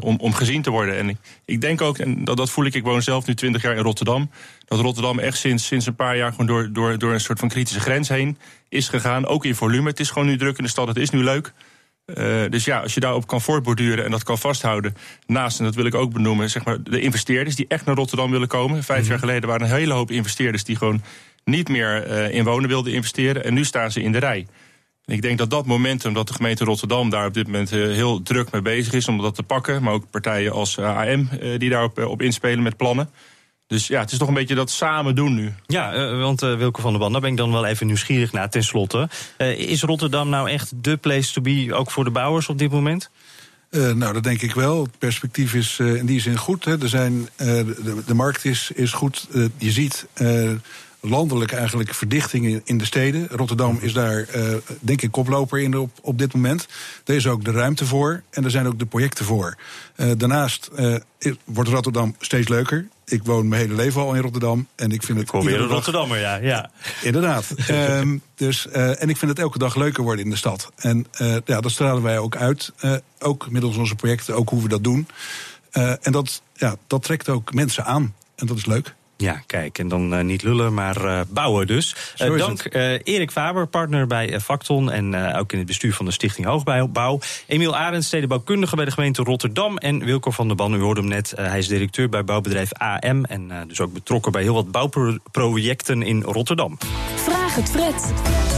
om, 0.00 0.16
om 0.18 0.34
gezien 0.34 0.62
te 0.62 0.70
worden. 0.70 0.96
En 0.96 1.08
ik, 1.08 1.16
ik 1.44 1.60
denk 1.60 1.80
ook, 1.80 1.98
en 1.98 2.24
dat, 2.24 2.36
dat 2.36 2.50
voel 2.50 2.64
ik, 2.64 2.74
ik 2.74 2.82
woon 2.82 3.02
zelf 3.02 3.26
nu 3.26 3.34
20 3.34 3.62
jaar 3.62 3.76
in 3.76 3.82
Rotterdam 3.82 4.30
dat 4.64 4.80
Rotterdam 4.80 5.18
echt 5.18 5.38
sinds, 5.38 5.66
sinds 5.66 5.86
een 5.86 5.94
paar 5.94 6.16
jaar 6.16 6.30
gewoon 6.30 6.46
door, 6.46 6.72
door, 6.72 6.98
door 6.98 7.12
een 7.12 7.20
soort 7.20 7.38
van 7.38 7.48
kritische 7.48 7.80
grens 7.80 8.08
heen 8.08 8.38
is 8.68 8.88
gegaan. 8.88 9.26
Ook 9.26 9.44
in 9.44 9.54
volume. 9.54 9.88
Het 9.88 10.00
is 10.00 10.10
gewoon 10.10 10.28
nu 10.28 10.36
druk 10.36 10.58
in 10.58 10.64
de 10.64 10.70
stad, 10.70 10.88
het 10.88 10.96
is 10.96 11.10
nu 11.10 11.22
leuk. 11.22 11.52
Uh, 12.06 12.44
dus 12.50 12.64
ja, 12.64 12.80
als 12.80 12.94
je 12.94 13.00
daarop 13.00 13.26
kan 13.26 13.40
voortborduren 13.40 14.04
en 14.04 14.10
dat 14.10 14.22
kan 14.22 14.38
vasthouden. 14.38 14.96
Naast, 15.26 15.58
en 15.58 15.64
dat 15.64 15.74
wil 15.74 15.84
ik 15.84 15.94
ook 15.94 16.12
benoemen, 16.12 16.50
zeg 16.50 16.64
maar, 16.64 16.82
de 16.82 17.00
investeerders 17.00 17.56
die 17.56 17.66
echt 17.68 17.84
naar 17.84 17.94
Rotterdam 17.94 18.30
willen 18.30 18.48
komen. 18.48 18.82
Vijf 18.82 19.00
mhm. 19.00 19.10
jaar 19.10 19.18
geleden 19.18 19.48
waren 19.48 19.66
een 19.66 19.74
hele 19.74 19.92
hoop 19.92 20.10
investeerders 20.10 20.64
die 20.64 20.76
gewoon 20.76 21.02
niet 21.44 21.68
meer 21.68 22.10
uh, 22.10 22.34
in 22.34 22.44
wonen 22.44 22.68
wilden 22.68 22.92
investeren. 22.92 23.44
En 23.44 23.54
nu 23.54 23.64
staan 23.64 23.90
ze 23.90 24.02
in 24.02 24.12
de 24.12 24.18
rij. 24.18 24.46
En 25.04 25.14
ik 25.14 25.22
denk 25.22 25.38
dat 25.38 25.50
dat 25.50 25.66
momentum, 25.66 26.14
dat 26.14 26.28
de 26.28 26.34
gemeente 26.34 26.64
Rotterdam 26.64 27.10
daar 27.10 27.26
op 27.26 27.34
dit 27.34 27.46
moment 27.46 27.72
uh, 27.72 27.92
heel 27.94 28.22
druk 28.22 28.50
mee 28.50 28.62
bezig 28.62 28.92
is 28.92 29.08
om 29.08 29.18
dat 29.18 29.34
te 29.34 29.42
pakken. 29.42 29.82
Maar 29.82 29.92
ook 29.92 30.10
partijen 30.10 30.52
als 30.52 30.78
AM 30.78 31.28
die 31.58 31.70
daarop 31.70 31.98
op 31.98 32.22
inspelen 32.22 32.62
met 32.62 32.76
plannen. 32.76 33.10
Dus 33.66 33.86
ja, 33.86 34.00
het 34.00 34.12
is 34.12 34.18
toch 34.18 34.28
een 34.28 34.34
beetje 34.34 34.54
dat 34.54 34.70
samen 34.70 35.14
doen 35.14 35.34
nu. 35.34 35.52
Ja, 35.66 35.94
uh, 35.94 36.20
want 36.20 36.42
uh, 36.42 36.56
Wilke 36.56 36.80
van 36.80 36.90
der 36.90 37.00
Band, 37.00 37.12
daar 37.12 37.20
ben 37.20 37.30
ik 37.30 37.36
dan 37.36 37.52
wel 37.52 37.64
even 37.64 37.86
nieuwsgierig 37.86 38.32
naar 38.32 38.50
ten 38.50 38.64
slotte. 38.64 39.08
Uh, 39.38 39.58
is 39.58 39.82
Rotterdam 39.82 40.28
nou 40.28 40.50
echt 40.50 40.72
de 40.82 40.96
place 40.96 41.32
to 41.32 41.40
be, 41.40 41.74
ook 41.74 41.90
voor 41.90 42.04
de 42.04 42.10
bouwers 42.10 42.48
op 42.48 42.58
dit 42.58 42.70
moment? 42.70 43.10
nou, 43.94 44.12
dat 44.12 44.22
denk 44.22 44.42
ik 44.42 44.54
wel. 44.54 44.82
Het 44.82 44.98
perspectief 44.98 45.54
is 45.54 45.78
in 45.78 46.06
die 46.06 46.20
zin 46.20 46.36
goed. 46.36 46.64
Hè. 46.64 46.82
Er 46.82 46.88
zijn, 46.88 47.28
de, 47.36 48.02
de, 48.06 48.14
markt 48.14 48.44
is, 48.44 48.70
is 48.74 48.92
goed. 48.92 49.28
je 49.58 49.70
ziet 49.70 50.06
landelijk 51.04 51.52
eigenlijk 51.52 51.94
verdichting 51.94 52.60
in 52.64 52.78
de 52.78 52.84
steden. 52.84 53.28
Rotterdam 53.30 53.78
is 53.80 53.92
daar, 53.92 54.26
uh, 54.36 54.54
denk 54.80 55.02
ik, 55.02 55.10
koploper 55.10 55.60
in 55.60 55.78
op, 55.78 55.90
op 56.02 56.18
dit 56.18 56.34
moment. 56.34 56.66
Er 57.04 57.14
is 57.14 57.26
ook 57.26 57.44
de 57.44 57.50
ruimte 57.50 57.86
voor 57.86 58.22
en 58.30 58.44
er 58.44 58.50
zijn 58.50 58.66
ook 58.66 58.78
de 58.78 58.86
projecten 58.86 59.24
voor. 59.24 59.56
Uh, 59.96 60.10
daarnaast 60.16 60.70
uh, 60.78 60.96
wordt 61.44 61.70
Rotterdam 61.70 62.14
steeds 62.18 62.48
leuker. 62.48 62.88
Ik 63.06 63.22
woon 63.22 63.48
mijn 63.48 63.60
hele 63.60 63.74
leven 63.74 64.00
al 64.00 64.14
in 64.14 64.22
Rotterdam. 64.22 64.68
En 64.74 64.90
ik 64.90 65.02
vind 65.02 65.18
het. 65.18 65.30
Weer 65.30 65.60
een 65.60 65.66
Rotterdammer, 65.66 66.18
ja. 66.18 66.34
ja. 66.36 66.70
Inderdaad. 67.02 67.54
um, 67.70 68.22
dus, 68.34 68.68
en 68.68 69.08
ik 69.08 69.16
vind 69.16 69.30
het 69.30 69.38
elke 69.40 69.58
dag 69.58 69.74
leuker 69.74 70.02
worden 70.02 70.24
in 70.24 70.30
de 70.30 70.36
stad. 70.36 70.72
En 70.76 71.06
ja, 71.44 71.60
dat 71.60 71.70
stralen 71.70 72.02
wij 72.02 72.18
ook 72.18 72.36
uit. 72.36 72.72
ook 73.18 73.50
middels 73.50 73.76
onze 73.76 73.94
projecten, 73.94 74.34
ook 74.34 74.48
hoe 74.48 74.62
we 74.62 74.68
dat 74.68 74.84
doen. 74.84 75.08
en 75.72 76.12
dat, 76.12 76.42
ja, 76.54 76.76
dat 76.86 77.02
trekt 77.02 77.28
ook 77.28 77.54
mensen 77.54 77.84
aan. 77.84 78.14
En 78.36 78.46
dat 78.46 78.56
is 78.56 78.66
leuk. 78.66 78.94
Ja, 79.24 79.42
kijk, 79.46 79.78
en 79.78 79.88
dan 79.88 80.14
uh, 80.14 80.20
niet 80.20 80.42
lullen, 80.42 80.74
maar 80.74 81.04
uh, 81.04 81.20
bouwen 81.28 81.66
dus. 81.66 81.96
Uh, 82.22 82.38
dank 82.38 82.64
Erik 83.02 83.30
Faber, 83.30 83.66
partner 83.66 84.06
bij 84.06 84.40
Facton 84.40 84.90
en 84.90 85.34
ook 85.36 85.52
in 85.52 85.58
het 85.58 85.66
bestuur 85.66 85.94
van 85.94 86.04
de 86.04 86.12
Stichting 86.12 86.46
Hoogbouw. 86.46 87.20
Emiel 87.46 87.76
Arends, 87.76 88.06
stedenbouwkundige 88.06 88.76
bij 88.76 88.84
de 88.84 88.90
gemeente 88.90 89.22
Rotterdam. 89.22 89.76
En 89.76 90.04
Wilco 90.04 90.30
van 90.30 90.46
der 90.46 90.56
Ban, 90.56 90.74
u 90.74 90.80
hoorde 90.80 91.00
hem 91.00 91.08
net, 91.08 91.32
hij 91.36 91.58
is 91.58 91.68
directeur 91.68 92.08
bij 92.08 92.24
bouwbedrijf 92.24 92.72
AM... 92.72 93.24
en 93.24 93.64
dus 93.68 93.80
ook 93.80 93.92
betrokken 93.92 94.32
bij 94.32 94.42
heel 94.42 94.54
wat 94.54 94.70
bouwprojecten 94.70 96.02
in 96.02 96.22
Rotterdam. 96.22 96.78
Vraag 97.14 97.54
het 97.54 97.70
Fred. 97.70 98.53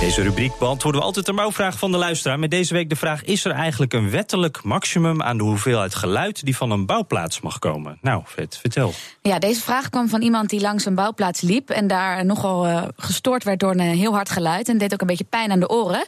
Deze 0.00 0.22
rubriek 0.22 0.58
beantwoorden 0.58 1.00
we 1.00 1.06
altijd 1.06 1.26
de 1.26 1.32
bouwvraag 1.32 1.78
van 1.78 1.90
de 1.92 1.96
luisteraar. 1.96 2.38
Met 2.38 2.50
deze 2.50 2.74
week 2.74 2.88
de 2.88 2.96
vraag: 2.96 3.24
is 3.24 3.44
er 3.44 3.50
eigenlijk 3.50 3.92
een 3.92 4.10
wettelijk 4.10 4.62
maximum 4.62 5.22
aan 5.22 5.36
de 5.36 5.42
hoeveelheid 5.42 5.94
geluid 5.94 6.44
die 6.44 6.56
van 6.56 6.70
een 6.70 6.86
bouwplaats 6.86 7.40
mag 7.40 7.58
komen? 7.58 7.98
Nou, 8.00 8.22
Vet, 8.24 8.58
vertel. 8.58 8.92
Ja, 9.22 9.38
deze 9.38 9.60
vraag 9.60 9.90
kwam 9.90 10.08
van 10.08 10.22
iemand 10.22 10.50
die 10.50 10.60
langs 10.60 10.84
een 10.84 10.94
bouwplaats 10.94 11.40
liep 11.40 11.70
en 11.70 11.86
daar 11.86 12.24
nogal 12.24 12.66
uh, 12.66 12.82
gestoord 12.96 13.44
werd 13.44 13.60
door 13.60 13.70
een 13.70 13.80
heel 13.80 14.12
hard 14.12 14.30
geluid 14.30 14.68
en 14.68 14.78
deed 14.78 14.92
ook 14.92 15.00
een 15.00 15.06
beetje 15.06 15.24
pijn 15.24 15.50
aan 15.50 15.60
de 15.60 15.68
oren. 15.68 16.04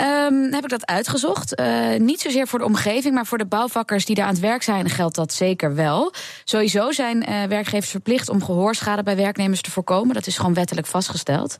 Um, 0.00 0.52
heb 0.52 0.64
ik 0.64 0.70
dat 0.70 0.86
uitgezocht. 0.86 1.60
Uh, 1.60 1.98
niet 1.98 2.20
zozeer 2.20 2.46
voor 2.46 2.58
de 2.58 2.64
omgeving, 2.64 3.14
maar 3.14 3.26
voor 3.26 3.38
de 3.38 3.46
bouwvakkers 3.46 4.04
die 4.04 4.14
daar 4.14 4.26
aan 4.26 4.32
het 4.32 4.40
werk 4.40 4.62
zijn, 4.62 4.90
geldt 4.90 5.14
dat 5.14 5.32
zeker 5.32 5.74
wel. 5.74 6.12
Sowieso 6.44 6.90
zijn 6.92 7.24
werkgevers 7.48 7.90
verplicht 7.90 8.28
om 8.28 8.44
gehoorschade 8.44 9.02
bij 9.02 9.16
werknemers 9.16 9.60
te 9.60 9.70
voorkomen. 9.70 10.14
Dat 10.14 10.26
is 10.26 10.36
gewoon 10.36 10.54
wettelijk 10.54 10.86
vastgesteld. 10.86 11.58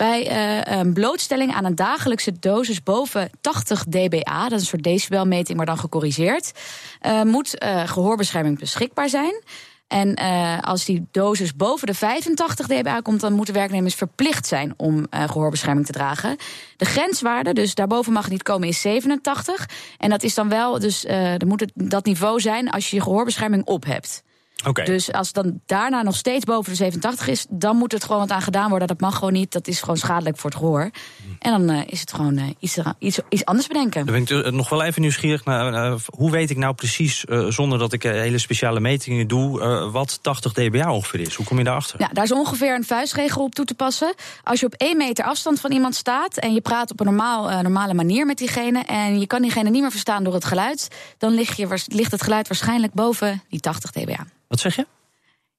Bij 0.00 0.30
uh, 0.30 0.78
een 0.78 0.92
blootstelling 0.92 1.54
aan 1.54 1.64
een 1.64 1.74
dagelijkse 1.74 2.32
dosis 2.38 2.82
boven 2.82 3.30
80 3.40 3.84
dBA, 3.84 4.42
dat 4.42 4.52
is 4.52 4.60
een 4.60 4.66
soort 4.66 4.82
decibelmeting, 4.82 5.56
maar 5.56 5.66
dan 5.66 5.78
gecorrigeerd, 5.78 6.52
uh, 7.06 7.22
moet 7.22 7.62
uh, 7.64 7.88
gehoorbescherming 7.88 8.58
beschikbaar 8.58 9.08
zijn. 9.08 9.42
En 9.86 10.14
als 10.60 10.84
die 10.84 11.06
dosis 11.10 11.56
boven 11.56 11.86
de 11.86 11.94
85 11.94 12.66
dBA 12.66 13.00
komt, 13.00 13.20
dan 13.20 13.32
moeten 13.32 13.54
werknemers 13.54 13.94
verplicht 13.94 14.46
zijn 14.46 14.74
om 14.76 15.06
gehoorbescherming 15.10 15.86
te 15.86 15.92
dragen. 15.92 16.36
De 16.76 16.84
grenswaarde, 16.84 17.52
dus 17.52 17.74
daarboven 17.74 18.12
mag 18.12 18.22
het 18.22 18.32
niet 18.32 18.42
komen, 18.42 18.68
is 18.68 18.80
87. 18.80 19.68
En 19.98 20.10
dat 20.10 20.22
is 20.22 20.34
dan 20.34 20.48
wel, 20.48 20.78
dus 20.78 21.00
dan 21.36 21.48
moet 21.48 21.60
het 21.60 21.72
dat 21.74 22.04
niveau 22.04 22.40
zijn 22.40 22.70
als 22.70 22.90
je 22.90 22.96
je 22.96 23.02
gehoorbescherming 23.02 23.64
op 23.64 23.84
hebt. 23.84 24.22
Okay. 24.66 24.84
Dus 24.84 25.12
als 25.12 25.26
het 25.26 25.36
dan 25.36 25.60
daarna 25.66 26.02
nog 26.02 26.16
steeds 26.16 26.44
boven 26.44 26.70
de 26.70 26.76
87 26.76 27.28
is, 27.28 27.46
dan 27.48 27.76
moet 27.76 27.92
het 27.92 28.04
gewoon 28.04 28.20
wat 28.20 28.30
aan 28.30 28.42
gedaan 28.42 28.70
worden. 28.70 28.88
Dat 28.88 29.00
mag 29.00 29.14
gewoon 29.14 29.32
niet. 29.32 29.52
Dat 29.52 29.66
is 29.68 29.80
gewoon 29.80 29.96
schadelijk 29.96 30.38
voor 30.38 30.50
het 30.50 30.58
gehoor. 30.58 30.90
En 31.38 31.50
dan 31.50 31.76
uh, 31.76 31.82
is 31.86 32.00
het 32.00 32.12
gewoon 32.12 32.38
uh, 32.38 32.44
iets, 32.58 32.78
iets, 32.98 33.18
iets, 33.28 33.44
anders 33.44 33.66
bedenken. 33.66 34.06
Dan 34.06 34.14
ben 34.14 34.22
ik 34.22 34.46
uh, 34.46 34.52
nog 34.52 34.68
wel 34.68 34.82
even 34.82 35.00
nieuwsgierig 35.00 35.44
naar. 35.44 35.98
hoe 36.06 36.30
weet 36.30 36.50
ik 36.50 36.56
nou 36.56 36.74
precies, 36.74 37.24
zonder 37.48 37.78
dat 37.78 37.92
ik 37.92 38.02
hele 38.02 38.38
speciale 38.38 38.80
metingen 38.80 39.28
doe, 39.28 39.58
wat 39.90 40.18
80 40.22 40.52
dBA 40.52 40.92
ongeveer 40.92 41.20
is? 41.20 41.34
Hoe 41.34 41.46
kom 41.46 41.58
je 41.58 41.64
daarachter? 41.64 42.00
Ja, 42.00 42.08
daar 42.12 42.24
is 42.24 42.32
ongeveer 42.32 42.74
een 42.74 42.84
vuistregel 42.84 43.42
op 43.42 43.54
toe 43.54 43.64
te 43.64 43.74
passen. 43.74 44.14
Als 44.44 44.60
je 44.60 44.66
op 44.66 44.74
één 44.74 44.96
meter 44.96 45.24
afstand 45.24 45.60
van 45.60 45.72
iemand 45.72 45.94
staat 45.94 46.36
en 46.36 46.54
je 46.54 46.60
praat 46.60 46.90
op 46.90 47.00
een 47.00 47.06
normaal, 47.06 47.62
normale 47.62 47.94
manier 47.94 48.26
met 48.26 48.38
diegene. 48.38 48.78
en 48.78 49.20
je 49.20 49.26
kan 49.26 49.42
diegene 49.42 49.70
niet 49.70 49.82
meer 49.82 49.90
verstaan 49.90 50.24
door 50.24 50.34
het 50.34 50.44
geluid. 50.44 50.88
dan 51.18 51.32
ligt, 51.34 51.56
je, 51.56 51.84
ligt 51.86 52.10
het 52.10 52.22
geluid 52.22 52.48
waarschijnlijk 52.48 52.92
boven 52.92 53.42
die 53.48 53.60
80 53.60 53.90
dBA. 53.90 54.26
Wat 54.50 54.60
zeg 54.60 54.76
je? 54.76 54.86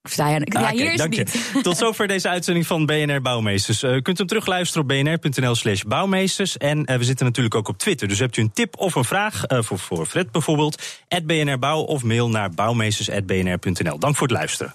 Sta 0.02 0.28
je, 0.28 0.40
ja, 0.44 0.60
ah, 0.60 0.70
hier 0.70 0.92
is 0.92 0.98
dank 0.98 1.14
je. 1.14 1.26
Tot 1.62 1.76
zover 1.76 2.06
deze 2.06 2.28
uitzending 2.28 2.66
van 2.66 2.86
BNR 2.86 3.20
Bouwmeesters. 3.20 3.82
Uh, 3.82 3.94
u 3.94 4.02
kunt 4.02 4.18
hem 4.18 4.26
terugluisteren 4.26 4.82
op 4.82 4.88
bnr.nl 4.88 5.54
slash 5.54 5.82
bouwmeesters. 5.82 6.56
En 6.56 6.78
uh, 6.78 6.96
we 6.96 7.04
zitten 7.04 7.26
natuurlijk 7.26 7.54
ook 7.54 7.68
op 7.68 7.78
Twitter. 7.78 8.08
Dus 8.08 8.18
hebt 8.18 8.36
u 8.36 8.42
een 8.42 8.52
tip 8.52 8.76
of 8.76 8.94
een 8.94 9.04
vraag, 9.04 9.50
uh, 9.50 9.62
voor, 9.62 9.78
voor 9.78 10.06
Fred 10.06 10.30
bijvoorbeeld... 10.30 10.82
BNR 11.24 11.58
Bouw 11.58 11.80
of 11.80 12.02
mail 12.02 12.28
naar 12.28 12.50
bouwmeesters.bnr.nl. 12.50 13.98
Dank 13.98 14.16
voor 14.16 14.26
het 14.26 14.36
luisteren. 14.36 14.74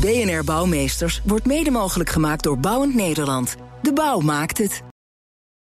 BNR 0.00 0.44
Bouwmeesters 0.44 1.20
wordt 1.24 1.46
mede 1.46 1.70
mogelijk 1.70 2.10
gemaakt 2.10 2.42
door 2.42 2.58
Bouwend 2.58 2.94
Nederland. 2.94 3.56
De 3.82 3.92
bouw 3.92 4.20
maakt 4.20 4.58
het. 4.58 4.93